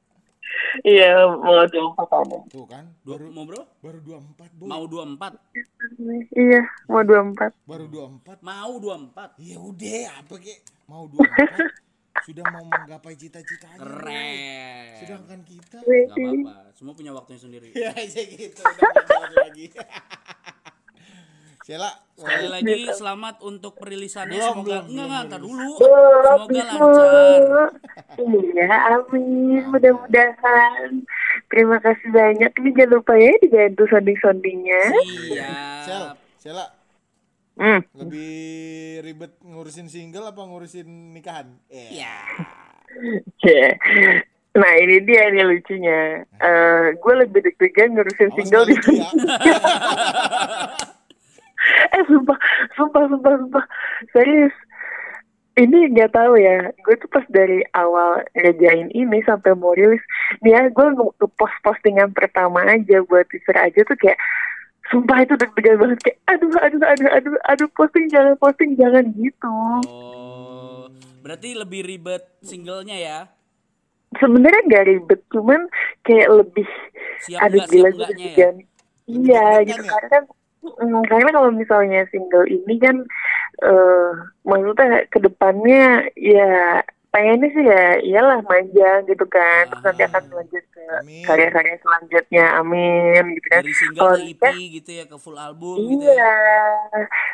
[0.81, 2.85] Iya mau diangkat ada Tuh kan.
[3.01, 3.61] dua, Baru mau bro?
[3.79, 4.67] baru 24, Boy.
[4.67, 5.35] Mau 24?
[6.33, 8.39] iya mau 24 Baru 24.
[8.41, 9.35] Mau 24?
[9.37, 10.59] Ya udah, apa kek?
[10.85, 11.91] Mau 24.
[12.21, 13.79] Sudah mau menggapai cita-citanya.
[13.79, 13.87] Boy.
[13.87, 14.95] Keren.
[14.99, 17.67] Sedangkan kita Gak apa-apa, semua punya waktunya sendiri.
[17.81, 19.65] ya aja gitu udah lagi.
[21.62, 24.34] Sela, Sekali lagi selamat untuk perilisannya.
[24.34, 25.74] Belum, Semoga belum, enggak enggak, ntar dulu.
[25.78, 27.70] Semoga lancar.
[28.18, 29.62] Iya, amin.
[29.70, 30.89] Mudah-mudahan.
[31.47, 32.51] Terima kasih banyak.
[32.55, 34.82] Ini jangan lupa ya dibantu sounding-soundingnya.
[35.30, 35.82] Siap.
[35.86, 36.03] Sel,
[36.38, 36.66] Sela,
[37.51, 37.84] Hmm.
[37.93, 38.34] lebih
[39.03, 41.45] ribet ngurusin single apa ngurusin nikahan?
[41.70, 42.16] Eh, Ya.
[43.39, 43.68] Ya.
[44.51, 46.26] Nah ini dia nih lucunya.
[46.41, 49.07] Eh gue lebih deg-degan ngurusin awas single di ya.
[51.95, 52.38] eh sumpah
[52.78, 53.65] sumpah sumpah sumpah
[54.11, 54.53] serius
[55.59, 59.99] ini nggak tahu ya gue tuh pas dari awal ngerjain ini sampai mau rilis
[60.39, 61.05] nih ya gue nge
[61.36, 64.15] post postingan pertama aja buat teaser aja tuh kayak
[64.88, 69.53] sumpah itu deg-degan banget kayak aduh aduh aduh aduh aduh posting jangan posting jangan gitu
[69.88, 70.88] Oh,
[71.24, 73.19] berarti lebih ribet singlenya ya?
[74.19, 75.61] sebenarnya nggak ribet cuman
[76.03, 76.67] kayak lebih
[77.24, 78.07] Siap siap gila gue nggaknya ya?
[78.11, 78.55] deg-degan
[79.07, 79.91] iya gitu ya?
[79.95, 80.24] karena kan
[80.64, 82.97] mm, karena kalau misalnya single ini kan
[83.62, 84.12] eh
[84.45, 86.82] maksudnya ke depannya ya
[87.12, 89.68] pengennya sih ya iyalah manja gitu kan.
[89.68, 90.84] Terus nanti akan lanjut ke
[91.28, 93.62] karya-karya selanjutnya amin gitu kan.
[93.62, 96.16] Dari single ke EP nikah, gitu ya, ke full album gitu ya.
[96.16, 96.36] iya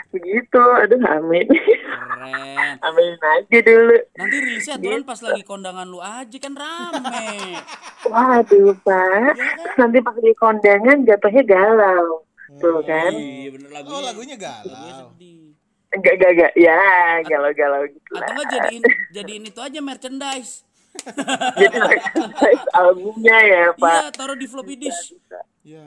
[0.10, 0.62] begitu.
[0.82, 1.46] Aduh amin.
[1.46, 2.74] Keren.
[2.90, 3.98] amin aja dulu.
[4.18, 7.62] Nanti rilisnya aturan pas lagi kondangan lu aja kan rame.
[8.10, 9.38] waduh pak.
[9.38, 13.92] Terus nanti pas di kondangan jatuhnya galau tuh kan Iya bener lagunya.
[13.92, 15.08] Oh, lagunya lagunya galau.
[15.12, 15.52] sedih.
[15.90, 16.80] enggak enggak enggak ya
[17.24, 20.54] galau-galau gitu Atau lah enggak jadiin jadiin itu aja merchandise.
[21.62, 25.14] jadi merchandise albumnya ya Iya, pak taruh di floppy disk.
[25.62, 25.84] Ya.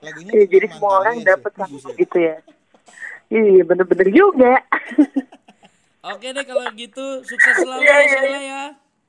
[0.00, 1.58] Lagunya Iya, jadi tentang semua orang dapat sih.
[1.58, 2.36] kan gitu ya
[3.26, 4.52] iya bener-bener juga
[6.04, 8.62] Oke deh kalau gitu sukses selalu Iya, ya iya, Sheila ya.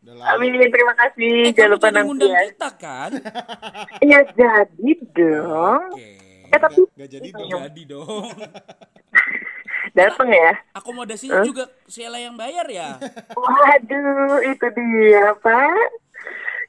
[0.05, 3.11] Amin terima kasih Eh, jangan lupa nanti ya kita kan?
[4.05, 6.09] iya jadi dong Oke.
[6.45, 7.49] eh tapi Gak jadi dong.
[7.51, 8.25] Jadi dong.
[9.97, 12.99] dateng ya Akomodasinya juga Sheila yang bayar ya?
[13.39, 15.89] waduh itu dia pak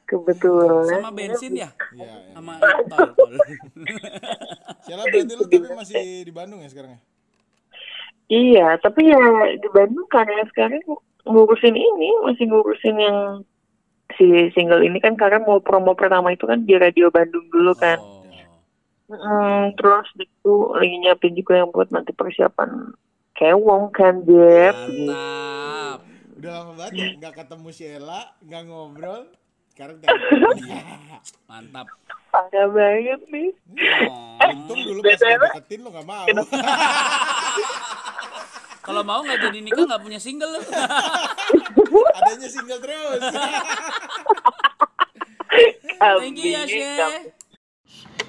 [0.06, 1.70] kebetulan Sama bensin ya?
[1.90, 2.14] Iya, iya.
[2.32, 2.52] Sama
[2.86, 3.08] tol.
[3.18, 3.30] tol.
[4.86, 7.00] Sela berarti lu tapi masih di Bandung ya sekarang ya?
[8.26, 9.22] iya tapi ya
[9.58, 10.78] di Bandung karena sekarang
[11.26, 13.18] ngurusin ini masih ngurusin yang
[14.14, 17.98] si single ini kan karena mau promo pertama itu kan di radio Bandung dulu kan
[19.06, 19.22] Oh.
[19.22, 22.90] Hmm, terus itu lagi nyiapin juga yang buat nanti persiapan
[23.38, 26.02] kewong kan Jeff Mantap.
[26.34, 29.30] Udah lama banget ya nggak ketemu Sheila, nggak ngobrol.
[29.70, 30.58] Sekarang telepon.
[31.46, 31.86] Mantap.
[32.34, 33.48] parah banget nih
[34.10, 34.42] Oh.
[34.50, 36.26] Untung dulu pas deketin lu nggak mau.
[38.86, 40.60] Kalau mau nggak jadi nikah nggak punya single lu.
[42.22, 43.22] Adanya single terus.
[45.98, 46.86] Thank you ya, She.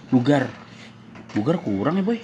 [0.09, 0.49] Bugar.
[1.35, 2.17] Bugar kurang ya, Boy.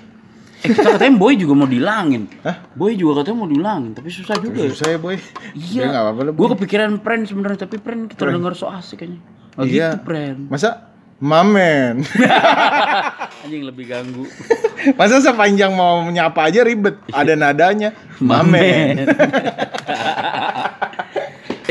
[0.64, 2.32] Eh, kita katanya Boy juga mau dilangin.
[2.42, 2.64] Hah?
[2.74, 4.64] Boy juga katanya mau dilangin, tapi susah juga.
[4.64, 4.72] ya.
[4.72, 5.20] Susah ya boy.
[5.54, 5.92] Iya.
[6.32, 9.20] Gue kepikiran prank sebenarnya, tapi prank kita denger so asik kayaknya.
[9.60, 10.00] Oh Iya.
[10.00, 10.40] gitu prank.
[10.48, 12.02] Masa mamen?
[13.44, 14.26] Anjing lebih ganggu.
[15.00, 16.96] Masa sepanjang mau menyapa aja ribet?
[17.12, 17.92] Ada nadanya.
[18.24, 19.04] Mamen.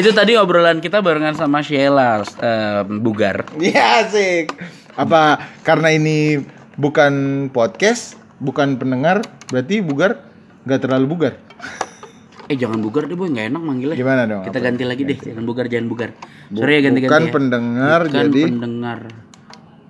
[0.00, 3.44] Itu tadi obrolan kita barengan sama Sheila eh, Bugar.
[3.60, 4.52] Iya asik.
[4.96, 6.40] Apa karena ini
[6.80, 9.20] bukan podcast, bukan pendengar,
[9.52, 10.24] berarti bugar
[10.64, 11.32] nggak terlalu bugar.
[12.50, 13.96] Eh jangan Bugar deh boy, nggak enak manggilnya.
[13.96, 14.42] Gimana dong?
[14.44, 14.66] Kita Apa?
[14.68, 16.10] ganti lagi deh, jangan Bugar, jangan Bugar.
[16.52, 17.32] Sorry ya ganti-ganti Bukan ya.
[17.32, 19.00] pendengar, Bukan jadi pendengar.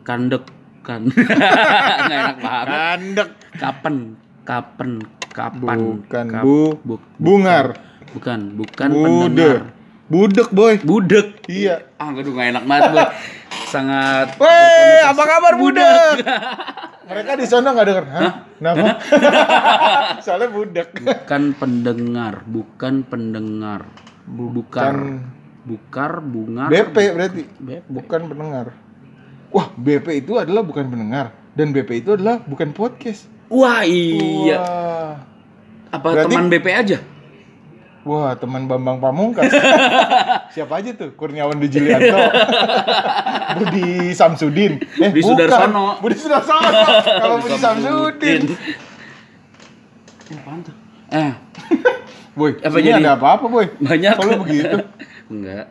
[0.02, 0.44] Kandek
[0.82, 1.06] kan
[2.02, 3.28] nggak enak banget Kandek.
[3.54, 3.96] kapan
[4.42, 4.90] kapan
[5.30, 6.58] kapan Bukan Kap- bu.
[6.82, 7.66] bu- Bungar.
[8.12, 9.00] bukan bukan Bude.
[9.00, 9.60] pendengar
[10.04, 10.74] Budek boy.
[10.78, 11.88] budek Iya.
[11.96, 13.06] ah aduh nggak enak banget boy
[13.64, 16.16] sangat Weh, apa kabar budek?
[17.08, 18.04] Mereka di sana nggak denger.
[18.06, 18.32] Hah?
[18.54, 18.88] Kenapa?
[20.24, 20.88] Soalnya budek.
[20.98, 23.88] bukan pendengar bukan pendengar
[24.24, 24.96] bukar
[25.62, 27.42] bukar bungar BP berarti.
[27.54, 27.88] BP.
[27.88, 28.66] Bukan pendengar.
[29.52, 33.28] Wah, BP itu adalah bukan pendengar dan BP itu adalah bukan podcast.
[33.46, 35.12] wah iya Wah.
[35.90, 36.98] apa Berarti- teman BP aja
[38.02, 39.46] Wah, teman Bambang Pamungkas.
[40.58, 41.14] Siapa aja tuh?
[41.14, 42.18] Kurniawan Dijilianto.
[43.62, 44.82] Budi Samsudin.
[44.98, 45.38] Eh, Budi bukan.
[45.38, 45.86] Sudarsono.
[46.02, 46.66] Budi Sudarsono.
[46.98, 48.42] Kalau Budi Samsudin.
[50.34, 50.74] Apaan tuh?
[51.10, 51.30] Eh,
[52.34, 53.06] Boy, Apa ini jadi?
[53.06, 53.70] ada apa-apa, Boy?
[53.78, 54.12] banyak.
[54.16, 54.76] Kalau begitu.
[55.28, 55.64] Enggak.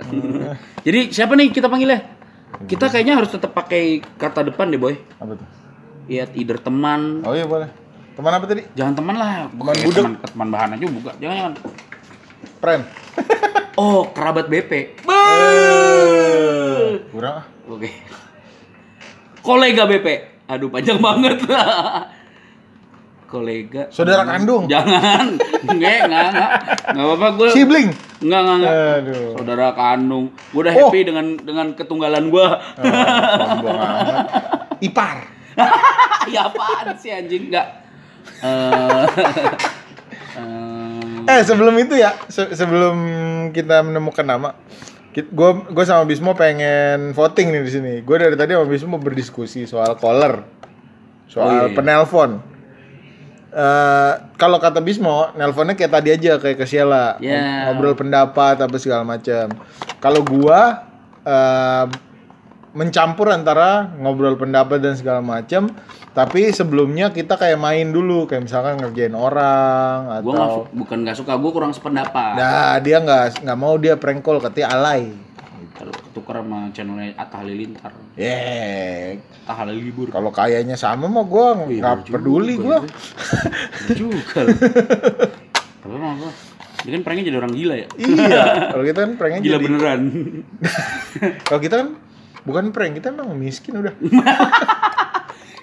[0.88, 2.00] Jadi siapa nih kita panggilnya?
[2.68, 4.96] Kita kayaknya harus tetap pakai kata depan deh, boy.
[5.18, 5.48] Apa tuh?
[6.12, 7.24] Iya, either teman.
[7.24, 7.72] Oh iya boleh.
[8.12, 8.68] Teman apa tadi?
[8.76, 9.48] Jangan teman lah.
[9.48, 10.02] Teman Kayak budek.
[10.04, 11.12] Teman, teman bahan aja buka.
[11.18, 11.54] Jangan jangan.
[12.60, 12.84] Friend.
[13.80, 15.00] Oh, kerabat BP.
[17.10, 17.46] Kurang ah.
[17.72, 17.90] Oke.
[19.42, 20.08] Kolega BP.
[20.52, 21.40] Aduh, panjang banget.
[23.32, 23.88] Kolega.
[23.96, 24.68] Saudara kandung.
[24.68, 25.40] Jangan.
[25.64, 26.52] Enggak, enggak, enggak.
[26.92, 27.50] Enggak apa-apa gue.
[27.56, 27.90] Sibling.
[28.22, 28.74] Enggak, enggak, enggak.
[29.02, 29.30] Aduh.
[29.36, 30.26] Saudara kandung.
[30.52, 30.80] Gue udah Oh.
[30.88, 32.48] happy dengan dengan ketunggalan gue.
[32.78, 34.26] Sombong amat.
[34.80, 35.18] Ipar.
[36.34, 37.50] ya apaan sih anjing?
[37.50, 37.68] Enggak.
[38.42, 39.06] Eh
[40.38, 42.96] eh, Eh sebelum itu ya, se- sebelum
[43.52, 44.50] kita menemukan nama,
[45.14, 45.24] gue
[45.68, 47.94] gue sama Bismo pengen voting nih di sini.
[48.02, 50.42] Gue dari tadi sama Bismo berdiskusi soal caller,
[51.26, 51.76] soal Oh, iya, iya.
[51.76, 52.32] penelpon.
[53.52, 57.68] Eh, kalau kata Bismo, nelponnya kayak tadi aja kayak ke Sheila, Ya.
[57.68, 59.52] ngobrol pendapat apa segala macam.
[60.00, 60.88] Kalau gua
[61.22, 61.86] eh,
[62.72, 65.68] mencampur antara ngobrol pendapat dan segala macam,
[66.12, 70.98] tapi sebelumnya kita kayak main dulu, kayak misalkan ngerjain orang atau gue nggak su- bukan
[71.04, 72.32] nggak suka, gue kurang sependapat.
[72.34, 75.12] Nah, dia nggak nggak mau dia prank call katanya alay.
[75.82, 79.18] Kalau ketukar sama channelnya Atta Halilintar, Yeah.
[79.42, 80.08] Atta Halilibur.
[80.08, 82.86] Kalau kayaknya sama mah gua Iya, nggak peduli gua.
[82.86, 84.46] Bener juga.
[85.82, 86.32] Tapi emang gue,
[86.80, 87.88] dia kan pranknya jadi orang gila ya.
[87.98, 88.44] iya.
[88.70, 89.66] Kalau kita kan pranknya Gila jadi.
[89.66, 90.02] beneran.
[91.50, 91.90] Kalau kita kan
[92.42, 93.94] bukan prank, kita emang miskin udah.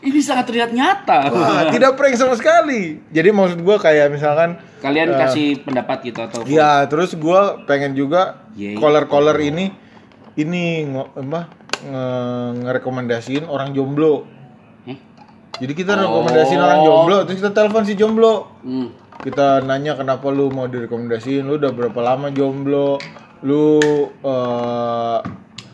[0.00, 1.26] Ini sangat terlihat nyata.
[1.28, 3.02] Wah, tidak prank sama sekali.
[3.08, 7.94] Jadi maksud gua kayak misalkan Kalian Eh, kasih pendapat gitu atau ya terus gua pengen
[7.94, 8.78] juga Yeay.
[8.78, 9.74] caller-caller ini
[10.38, 14.24] ini ngo- apa nge- ngerekomendasiin orang jomblo.
[15.58, 18.46] Jadi kita rekomendasiin orang jomblo, terus kita telepon si jomblo.
[18.62, 18.88] Hmm.
[19.18, 23.02] kita nanya kenapa lu mau direkomendasiin lu udah berapa lama jomblo
[23.42, 23.82] lu
[24.14, 25.18] eh,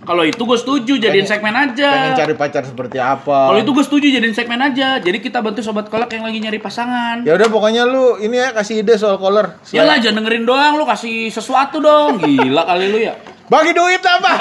[0.05, 1.89] Kalau itu gue setuju jadiin segmen aja.
[1.91, 4.97] pengen cari pacar seperti apa Kalau itu gue setuju jadiin segmen aja.
[4.99, 7.23] Jadi kita bantu sobat kolak yang lagi nyari pasangan.
[7.23, 10.77] ya udah pokoknya lu ini ya kasih ide soal caller Ya lah jangan dengerin doang
[10.77, 12.19] lu kasih sesuatu dong.
[12.19, 13.17] Gila kali lu ya.
[13.45, 14.33] bagi duit apa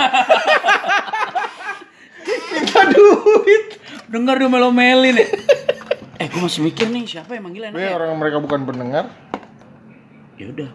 [2.50, 3.64] minta duit
[4.06, 5.28] Dengar dia melo-melin ya.
[6.16, 7.92] eh gue masih mikir nih siapa yang manggil enak Weh, ya?
[7.94, 9.12] orang mereka bukan pendengar
[10.34, 10.70] Ya udah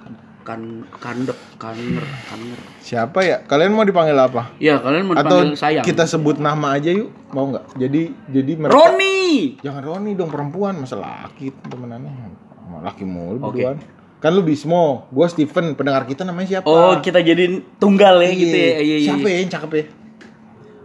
[0.49, 0.65] kan
[0.97, 2.59] kandek kaner kaner.
[2.81, 5.85] siapa ya kalian mau dipanggil apa Ya kalian mau atau dipanggil sayang.
[5.85, 9.61] kita sebut nama aja yuk mau nggak jadi jadi mereka Roni.
[9.61, 12.33] jangan Roni dong perempuan masa laki temenannya
[12.81, 13.77] laki mulu berduaan
[14.19, 18.51] kan lu Bismo gua Steven pendengar kita namanya siapa Oh kita jadiin tunggal ya gitu
[18.51, 18.73] ya.
[18.75, 19.31] Iya, iya, siapa iya.
[19.31, 19.85] ya yang cakep ya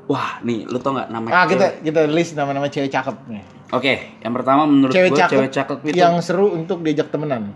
[0.03, 1.49] Wah nih lu tau nggak nama ah cewek?
[1.49, 5.49] kita kita list nama-nama cewek cakep nih Oke, yang pertama menurut cewek gue cakep, cewek
[5.49, 5.97] cakep itu.
[5.97, 7.49] yang seru untuk diajak temenan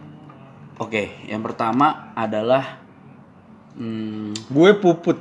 [0.78, 2.78] Oke, yang pertama adalah
[3.73, 5.17] hmm, gue puput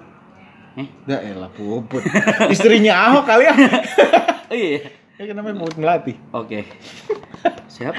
[0.77, 0.85] eh?
[1.09, 2.05] ya elah puput
[2.53, 3.55] istrinya Ahok kali ya
[4.53, 4.85] Oh iya.
[5.17, 6.69] ya namanya puput melati Oke.
[7.67, 7.97] Siapa?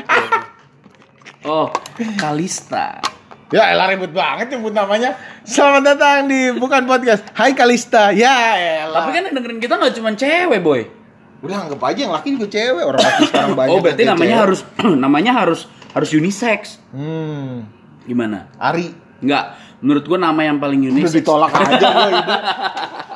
[1.44, 1.74] Oh,
[2.18, 3.02] Kalista.
[3.48, 9.02] ya elah ribet banget nyebut namanya selamat datang di bukan podcast Hai Kalista ya elah
[9.02, 10.82] Tapi kan yang dengerin kita nggak cuma cewek, boy.
[11.38, 14.44] udah anggap aja yang laki juga cewek orang laki sekarang banyak oh, berarti namanya cewek.
[14.44, 14.60] harus
[15.06, 15.62] namanya harus
[15.98, 16.78] harus unisex.
[16.90, 17.66] hmm
[18.04, 18.48] Gimana?
[18.56, 19.58] Ari Enggak.
[19.78, 21.18] Menurut gua nama yang paling Udah unisex.
[21.18, 22.36] ditolak aja gue ini.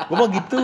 [0.03, 0.61] Gue mah gitu.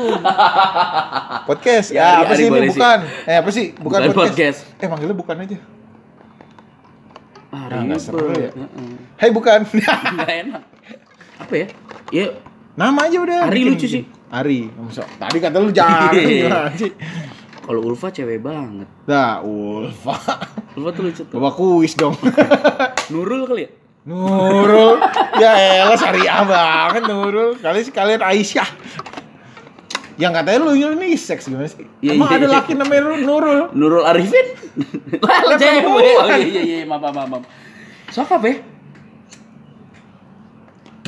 [1.46, 1.88] Podcast.
[1.90, 2.74] Ya, Ya, Ari- apa Ari sih ini boleh sih.
[2.76, 3.00] bukan?
[3.24, 3.66] Eh apa sih?
[3.72, 4.34] Bukan, Bukan podcast.
[4.60, 4.60] podcast.
[4.78, 5.58] Eh manggilnya bukan aja.
[7.48, 8.52] Ah, Nah, seru ya.
[8.52, 8.92] Heeh.
[9.16, 9.60] Hai bukan.
[10.18, 10.62] Nggak enak.
[11.38, 11.68] Apa ya?
[12.12, 12.28] Ya,
[12.76, 13.40] Nama aja udah.
[13.46, 14.04] Ari bikin- lucu sih.
[14.28, 14.70] Ari.
[14.70, 16.12] Masa, tadi kata lu jangan?
[17.68, 18.88] kalau Ulfa cewek banget.
[19.12, 20.16] Nah, Ulfa.
[20.80, 21.36] Ulfa tuh lucu tuh.
[21.36, 22.16] Bawa kuis dong.
[23.12, 23.72] Nurul kali ya?
[24.08, 25.04] Nurul.
[25.36, 27.60] ya elah syariah banget Nurul.
[27.60, 28.72] Kali sekalian Aisyah.
[30.16, 31.84] Yang katanya lu unisex gimana sih?
[32.00, 32.56] Iya, Emang iya, ada iya.
[32.56, 33.60] laki namanya Nurul?
[33.76, 34.48] Nurul Arifin.
[35.20, 36.16] Lah, cewek.
[36.24, 37.44] Oh iya iya iya, maaf maaf maaf.
[38.16, 38.77] Siapa, Be?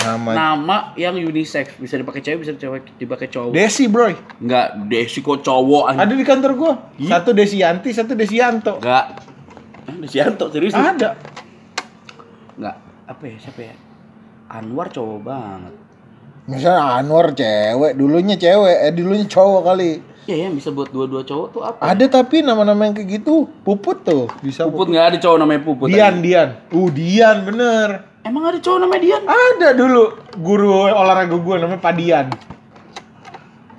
[0.10, 3.54] Nama Nama yang unisex, bisa dipakai cewek, bisa cewek dipakai cowok.
[3.54, 4.10] Desi, bro.
[4.42, 6.02] Enggak, Desi kok cowok anjing.
[6.02, 6.74] Ada di kantor gua.
[6.98, 8.82] Satu Desianti, satu Desianto.
[8.82, 9.06] Enggak.
[9.86, 10.82] Ah, Desianto serius lu?
[10.82, 11.10] Ada.
[12.58, 12.76] Enggak.
[13.06, 13.38] Apa ya?
[13.38, 13.76] Siapa ya?
[14.50, 15.74] Anwar cowok banget.
[16.50, 19.92] Misalnya Anwar cewek, dulunya cewek, eh dulunya cowok kali.
[20.26, 21.78] Iya ya, bisa buat dua-dua cowok tuh apa?
[21.82, 25.90] Ada tapi nama-nama yang kayak gitu, Puput tuh, bisa Puput nggak ada cowok namanya Puput.
[25.90, 26.26] Dian, anjing.
[26.26, 26.50] Dian.
[26.70, 28.09] Uh, Dian bener.
[28.24, 29.24] Emang ada cowok namanya Dian?
[29.26, 30.04] Ada dulu
[30.38, 32.28] guru olahraga gua namanya Pak Dian.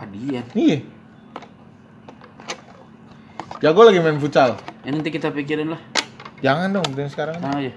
[0.01, 0.45] Ah, Dian.
[0.57, 0.79] Iya.
[3.61, 4.57] Jago lagi main futsal.
[4.81, 5.81] Ya nanti kita pikirin lah.
[6.41, 7.37] Jangan dong, dan sekarang.
[7.45, 7.73] Nah aja.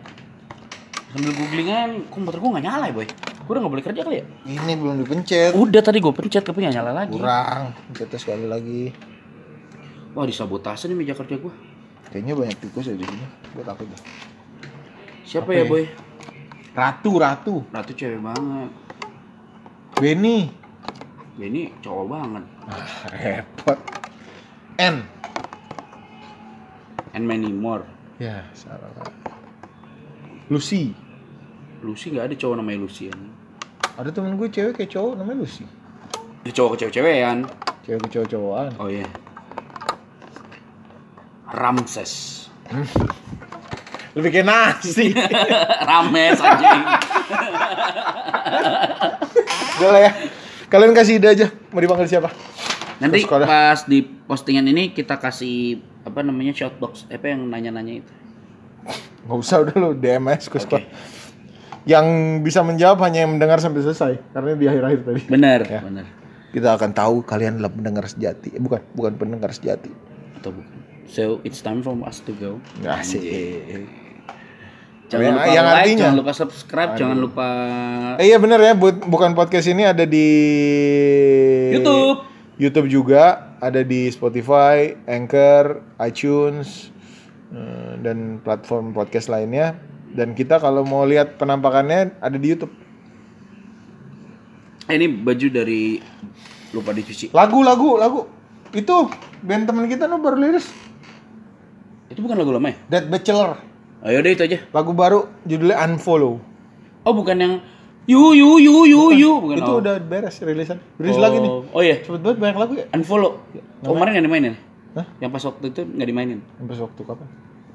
[1.11, 3.07] Sambil googling aja, komputer gua nggak nyala ya, boy.
[3.43, 4.25] Gua udah nggak boleh kerja kali ya?
[4.47, 5.51] Ini belum dipencet.
[5.51, 7.19] Udah tadi gua pencet tapi nggak nyala lagi.
[7.19, 7.75] Kurang.
[7.91, 8.95] Pencetnya sekali lagi.
[10.15, 11.51] Wah disabotase nih meja kerja gua.
[12.07, 13.25] Kayaknya banyak tikus ya di sini.
[13.51, 13.99] Gua takut deh.
[15.27, 15.67] Siapa Apa ya, ya?
[15.67, 15.83] boy?
[16.73, 17.55] Ratu, Ratu.
[17.69, 18.69] Ratu cewek banget.
[19.93, 20.49] Benny.
[21.37, 22.45] Ini cowok banget.
[22.65, 23.79] Ah, repot.
[24.81, 25.05] N.
[27.13, 27.85] And many more.
[28.17, 28.89] Ya, salah.
[30.49, 30.97] Lucy.
[31.85, 33.15] Lucy nggak ada cowok namanya Lucy ya.
[34.01, 35.65] Ada temen gue cewek kayak cowok namanya Lucy.
[36.41, 37.37] Itu cowok ke cewek-cewekan.
[37.85, 38.69] Cewek ke cowok-cowokan.
[38.81, 39.05] Oh iya.
[41.53, 42.49] Ramses.
[44.13, 45.09] Lebih kayak nasi.
[45.89, 46.81] Rames anjing.
[49.79, 50.11] Udah lah ya.
[50.69, 51.47] Kalian kasih ide aja.
[51.73, 52.29] Mau dipanggil siapa?
[53.01, 58.13] Nanti pas di postingan ini kita kasih apa namanya shoutbox apa yang nanya-nanya itu.
[59.25, 60.83] Nggak usah udah lu DM aja suka Oke.
[61.83, 62.05] Yang
[62.47, 64.19] bisa menjawab hanya yang mendengar sampai selesai.
[64.31, 65.21] Karena di akhir-akhir tadi.
[65.27, 65.81] Benar, Ya.
[65.83, 66.05] benar.
[66.53, 68.55] Kita akan tahu kalian adalah pendengar sejati.
[68.55, 69.89] Eh, bukan, bukan pendengar sejati.
[70.39, 70.71] Atau bukan.
[71.11, 72.63] So it's time for us to go.
[72.87, 73.23] Asik.
[75.13, 77.47] Jangan Yang- lupa yang like, artinya- jangan lupa subscribe, jangan lupa
[78.17, 80.27] Eh iya bener ya, bu- bukan podcast ini ada di
[81.69, 82.25] YouTube.
[82.57, 86.89] YouTube juga, ada di Spotify, Anchor, iTunes,
[87.49, 89.77] eh, dan platform podcast lainnya.
[90.09, 92.73] Dan kita kalau mau lihat penampakannya ada di YouTube.
[94.85, 95.97] Eh, ini baju dari
[96.69, 97.29] lupa dicuci.
[97.33, 98.21] Lagu, lagu, lagu.
[98.69, 99.09] Itu
[99.41, 100.69] band teman kita no baru liris.
[102.09, 102.77] Itu bukan lagu lama ya?
[102.89, 103.72] Dead Bachelor.
[104.03, 104.57] Oh yaudah itu aja.
[104.75, 106.35] Lagu baru judulnya Unfollow.
[107.07, 107.53] Oh bukan yang
[108.03, 109.55] yu yu yu yu yu bukan.
[109.63, 109.79] Itu oh.
[109.79, 110.83] udah beres rilisan.
[110.99, 111.23] Rilis oh.
[111.23, 111.51] lagi nih.
[111.71, 112.03] Oh iya.
[112.03, 112.85] Cepet banget banyak lagu ya.
[112.91, 113.39] Unfollow.
[113.87, 114.55] Oh, kemarin nggak dimainin?
[114.99, 115.07] Hah?
[115.23, 116.39] Yang pas waktu itu nggak dimainin.
[116.59, 117.27] Sampai waktu kapan?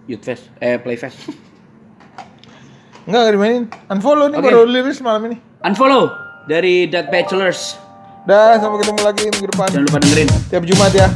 [0.08, 1.16] Youth Fest, eh Playfest.
[3.08, 3.64] Enggak, enggak dimainin.
[3.88, 4.46] Unfollow nih Oke.
[4.52, 5.36] baru liris malam ini.
[5.64, 6.12] Unfollow
[6.44, 7.80] dari Dead Bachelors.
[8.28, 9.68] Dah, sampai ketemu lagi minggu depan.
[9.72, 10.28] Jangan lupa dengerin.
[10.52, 11.08] Tiap Jumat ya.